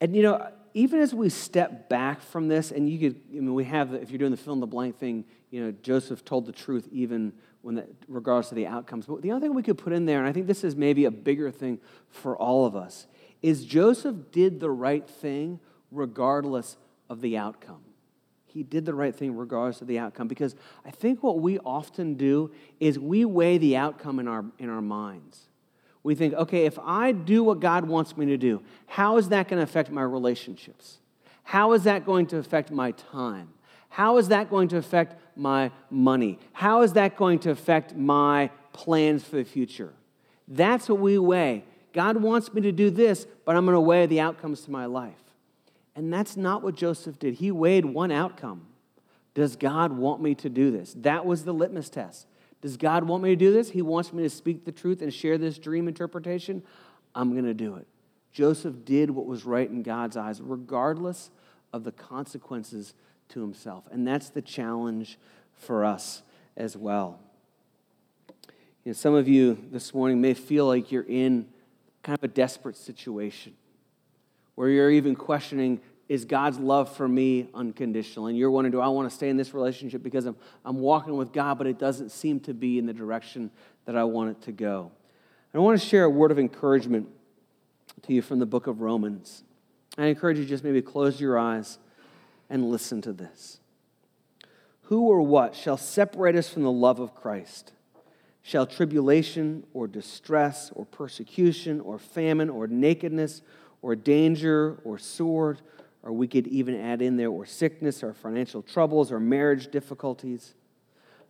And 0.00 0.16
you 0.16 0.22
know, 0.22 0.50
even 0.72 1.00
as 1.00 1.14
we 1.14 1.28
step 1.28 1.88
back 1.88 2.22
from 2.22 2.48
this, 2.48 2.70
and 2.72 2.88
you 2.88 2.98
could, 2.98 3.20
I 3.30 3.34
mean, 3.34 3.54
we 3.54 3.64
have, 3.64 3.92
if 3.94 4.10
you're 4.10 4.18
doing 4.18 4.30
the 4.30 4.36
fill 4.36 4.54
in 4.54 4.60
the 4.60 4.66
blank 4.66 4.98
thing, 4.98 5.24
you 5.50 5.62
know, 5.62 5.74
Joseph 5.82 6.24
told 6.24 6.46
the 6.46 6.52
truth 6.52 6.88
even 6.90 7.32
when 7.60 7.76
that, 7.76 7.88
regardless 8.08 8.50
of 8.50 8.56
the 8.56 8.66
outcomes. 8.66 9.06
But 9.06 9.22
the 9.22 9.30
other 9.30 9.40
thing 9.40 9.54
we 9.54 9.62
could 9.62 9.78
put 9.78 9.92
in 9.92 10.06
there, 10.06 10.18
and 10.18 10.26
I 10.26 10.32
think 10.32 10.46
this 10.46 10.64
is 10.64 10.76
maybe 10.76 11.04
a 11.04 11.10
bigger 11.10 11.50
thing 11.50 11.78
for 12.08 12.36
all 12.36 12.64
of 12.64 12.74
us, 12.74 13.06
is 13.42 13.64
Joseph 13.64 14.16
did 14.32 14.60
the 14.60 14.70
right 14.70 15.08
thing 15.08 15.60
regardless 15.90 16.76
of 17.08 17.20
the 17.20 17.36
outcome 17.36 17.85
he 18.56 18.62
did 18.62 18.86
the 18.86 18.94
right 18.94 19.14
thing 19.14 19.36
regardless 19.36 19.82
of 19.82 19.86
the 19.86 19.98
outcome. 19.98 20.28
Because 20.28 20.56
I 20.82 20.90
think 20.90 21.22
what 21.22 21.40
we 21.40 21.58
often 21.58 22.14
do 22.14 22.50
is 22.80 22.98
we 22.98 23.26
weigh 23.26 23.58
the 23.58 23.76
outcome 23.76 24.18
in 24.18 24.26
our, 24.26 24.46
in 24.58 24.70
our 24.70 24.80
minds. 24.80 25.42
We 26.02 26.14
think, 26.14 26.32
okay, 26.32 26.64
if 26.64 26.78
I 26.78 27.12
do 27.12 27.44
what 27.44 27.60
God 27.60 27.84
wants 27.84 28.16
me 28.16 28.24
to 28.26 28.38
do, 28.38 28.62
how 28.86 29.18
is 29.18 29.28
that 29.28 29.48
going 29.48 29.58
to 29.58 29.62
affect 29.62 29.90
my 29.90 30.00
relationships? 30.00 31.00
How 31.42 31.74
is 31.74 31.82
that 31.82 32.06
going 32.06 32.28
to 32.28 32.38
affect 32.38 32.70
my 32.70 32.92
time? 32.92 33.50
How 33.90 34.16
is 34.16 34.28
that 34.28 34.48
going 34.48 34.68
to 34.68 34.78
affect 34.78 35.16
my 35.36 35.70
money? 35.90 36.38
How 36.54 36.80
is 36.80 36.94
that 36.94 37.14
going 37.14 37.40
to 37.40 37.50
affect 37.50 37.94
my 37.94 38.50
plans 38.72 39.22
for 39.22 39.36
the 39.36 39.44
future? 39.44 39.92
That's 40.48 40.88
what 40.88 40.98
we 40.98 41.18
weigh. 41.18 41.64
God 41.92 42.16
wants 42.16 42.54
me 42.54 42.62
to 42.62 42.72
do 42.72 42.88
this, 42.88 43.26
but 43.44 43.54
I'm 43.54 43.66
going 43.66 43.74
to 43.74 43.80
weigh 43.80 44.06
the 44.06 44.20
outcomes 44.20 44.62
to 44.62 44.70
my 44.70 44.86
life. 44.86 45.25
And 45.96 46.12
that's 46.12 46.36
not 46.36 46.62
what 46.62 46.76
Joseph 46.76 47.18
did. 47.18 47.34
He 47.34 47.50
weighed 47.50 47.86
one 47.86 48.12
outcome. 48.12 48.66
Does 49.34 49.56
God 49.56 49.92
want 49.92 50.22
me 50.22 50.34
to 50.36 50.50
do 50.50 50.70
this? 50.70 50.94
That 50.98 51.24
was 51.24 51.44
the 51.44 51.52
litmus 51.52 51.88
test. 51.88 52.26
Does 52.60 52.76
God 52.76 53.04
want 53.04 53.22
me 53.22 53.30
to 53.30 53.36
do 53.36 53.52
this? 53.52 53.70
He 53.70 53.82
wants 53.82 54.12
me 54.12 54.22
to 54.22 54.30
speak 54.30 54.64
the 54.64 54.72
truth 54.72 55.00
and 55.00 55.12
share 55.12 55.38
this 55.38 55.58
dream 55.58 55.88
interpretation. 55.88 56.62
I'm 57.14 57.32
going 57.32 57.44
to 57.44 57.54
do 57.54 57.76
it. 57.76 57.86
Joseph 58.30 58.84
did 58.84 59.10
what 59.10 59.24
was 59.26 59.46
right 59.46 59.68
in 59.68 59.82
God's 59.82 60.16
eyes, 60.16 60.40
regardless 60.42 61.30
of 61.72 61.84
the 61.84 61.92
consequences 61.92 62.92
to 63.30 63.40
himself. 63.40 63.84
And 63.90 64.06
that's 64.06 64.28
the 64.28 64.42
challenge 64.42 65.18
for 65.54 65.84
us 65.84 66.22
as 66.56 66.76
well. 66.76 67.18
You 68.84 68.90
know, 68.90 68.92
some 68.92 69.14
of 69.14 69.28
you 69.28 69.58
this 69.72 69.94
morning 69.94 70.20
may 70.20 70.34
feel 70.34 70.66
like 70.66 70.92
you're 70.92 71.06
in 71.08 71.46
kind 72.02 72.18
of 72.18 72.24
a 72.24 72.28
desperate 72.28 72.76
situation 72.76 73.54
where 74.56 74.68
you're 74.68 74.90
even 74.90 75.14
questioning 75.14 75.80
is 76.08 76.24
God's 76.24 76.58
love 76.58 76.94
for 76.96 77.06
me 77.06 77.48
unconditional? 77.54 78.26
And 78.26 78.36
you're 78.36 78.50
wondering, 78.50 78.72
do 78.72 78.80
I 78.80 78.88
want 78.88 79.08
to 79.08 79.14
stay 79.14 79.28
in 79.28 79.36
this 79.36 79.54
relationship 79.54 80.02
because 80.02 80.26
I'm, 80.26 80.36
I'm 80.64 80.78
walking 80.78 81.16
with 81.16 81.32
God, 81.32 81.58
but 81.58 81.66
it 81.66 81.78
doesn't 81.78 82.10
seem 82.10 82.40
to 82.40 82.54
be 82.54 82.78
in 82.78 82.86
the 82.86 82.92
direction 82.92 83.50
that 83.84 83.96
I 83.96 84.04
want 84.04 84.30
it 84.30 84.42
to 84.42 84.52
go? 84.52 84.90
And 85.52 85.60
I 85.60 85.64
want 85.64 85.80
to 85.80 85.86
share 85.86 86.04
a 86.04 86.10
word 86.10 86.30
of 86.30 86.38
encouragement 86.38 87.08
to 88.02 88.12
you 88.12 88.22
from 88.22 88.38
the 88.38 88.46
book 88.46 88.66
of 88.66 88.80
Romans. 88.80 89.42
I 89.98 90.06
encourage 90.06 90.38
you 90.38 90.44
just 90.44 90.64
maybe 90.64 90.82
close 90.82 91.20
your 91.20 91.38
eyes 91.38 91.78
and 92.50 92.70
listen 92.70 93.00
to 93.02 93.12
this. 93.12 93.60
Who 94.82 95.08
or 95.08 95.22
what 95.22 95.56
shall 95.56 95.76
separate 95.76 96.36
us 96.36 96.48
from 96.48 96.62
the 96.62 96.70
love 96.70 97.00
of 97.00 97.14
Christ? 97.14 97.72
Shall 98.42 98.66
tribulation 98.66 99.64
or 99.74 99.88
distress 99.88 100.70
or 100.72 100.84
persecution 100.84 101.80
or 101.80 101.98
famine 101.98 102.48
or 102.48 102.68
nakedness 102.68 103.42
or 103.86 103.94
danger 103.94 104.80
or 104.82 104.98
sword, 104.98 105.60
or 106.02 106.10
we 106.12 106.26
could 106.26 106.48
even 106.48 106.74
add 106.74 107.00
in 107.00 107.16
there, 107.16 107.30
or 107.30 107.46
sickness 107.46 108.02
or 108.02 108.12
financial 108.12 108.60
troubles 108.60 109.12
or 109.12 109.20
marriage 109.20 109.70
difficulties. 109.70 110.54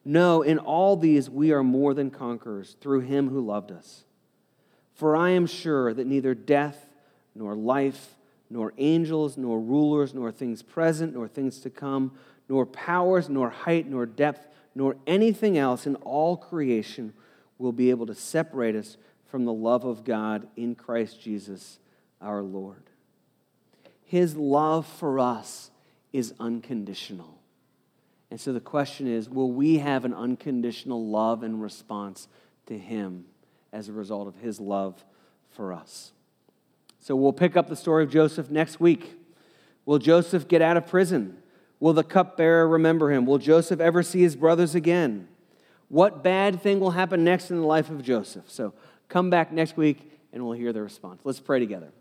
No, 0.07 0.41
in 0.41 0.59
all 0.59 0.97
these 0.97 1.29
we 1.29 1.53
are 1.53 1.63
more 1.63 1.93
than 1.93 2.11
conquerors 2.11 2.75
through 2.81 3.01
him 3.01 3.29
who 3.29 3.45
loved 3.45 3.71
us. 3.71 4.05
For 4.95 5.15
I 5.15 5.31
am 5.31 5.47
sure 5.47 5.93
that 5.93 6.07
neither 6.07 6.35
death, 6.35 6.89
nor 7.35 7.55
life, 7.55 8.15
nor 8.49 8.73
angels, 8.79 9.37
nor 9.37 9.61
rulers, 9.61 10.15
nor 10.15 10.33
things 10.33 10.63
present, 10.63 11.13
nor 11.13 11.29
things 11.29 11.59
to 11.59 11.69
come, 11.69 12.13
nor 12.49 12.65
powers, 12.65 13.29
nor 13.29 13.51
height, 13.51 13.87
nor 13.87 14.07
depth, 14.07 14.49
nor 14.75 14.97
anything 15.07 15.59
else 15.59 15.87
in 15.87 15.97
all 15.97 16.39
creation 16.39 17.13
will 17.59 17.73
be 17.73 17.91
able 17.91 18.07
to 18.07 18.15
separate 18.15 18.75
us 18.75 18.97
from 19.27 19.45
the 19.45 19.53
love 19.53 19.85
of 19.85 20.05
God 20.05 20.49
in 20.57 20.75
Christ 20.75 21.21
Jesus 21.21 21.81
our 22.21 22.43
Lord. 22.43 22.83
His 24.05 24.37
love 24.37 24.87
for 24.87 25.19
us 25.19 25.71
is 26.13 26.35
unconditional. 26.39 27.39
And 28.31 28.41
so 28.41 28.53
the 28.53 28.61
question 28.61 29.07
is 29.07 29.29
will 29.29 29.51
we 29.51 29.79
have 29.79 30.05
an 30.05 30.15
unconditional 30.15 31.07
love 31.07 31.43
and 31.43 31.63
response 31.63 32.29
to 32.67 32.79
Him 32.79 33.27
as 33.73 33.89
a 33.89 33.93
result 33.93 34.29
of 34.29 34.37
His 34.37 34.61
love 34.61 35.05
for 35.51 35.73
us? 35.73 36.13
So 37.01 37.15
we'll 37.15 37.33
pick 37.33 37.57
up 37.57 37.69
the 37.69 37.77
story 37.77 38.03
of 38.03 38.11
Joseph 38.11 38.51
next 38.51 38.81
week 38.81 39.17
Will 39.87 39.99
Joseph 39.99 40.49
get 40.49 40.61
out 40.61 40.77
of 40.77 40.87
prison? 40.87 41.39
Will 41.79 41.93
the 41.93 42.05
cupbearer 42.05 42.69
remember 42.69 43.11
him? 43.11 43.25
Will 43.25 43.39
Joseph 43.39 43.81
ever 43.81 44.03
see 44.03 44.21
his 44.21 44.37
brothers 44.37 44.75
again? 44.75 45.29
What 45.89 46.25
bad 46.25 46.61
thing 46.61 46.81
will 46.81 46.91
happen 46.91 47.23
next 47.23 47.51
in 47.51 47.61
the 47.61 47.67
life 47.67 47.89
of 47.89 48.03
Joseph? 48.03 48.51
So 48.51 48.75
come 49.09 49.31
back 49.31 49.53
next 49.53 49.77
week 49.77 50.11
and 50.33 50.45
we'll 50.45 50.59
hear 50.59 50.73
the 50.73 50.83
response. 50.83 51.21
Let's 51.23 51.39
pray 51.39 51.61
together. 51.61 51.93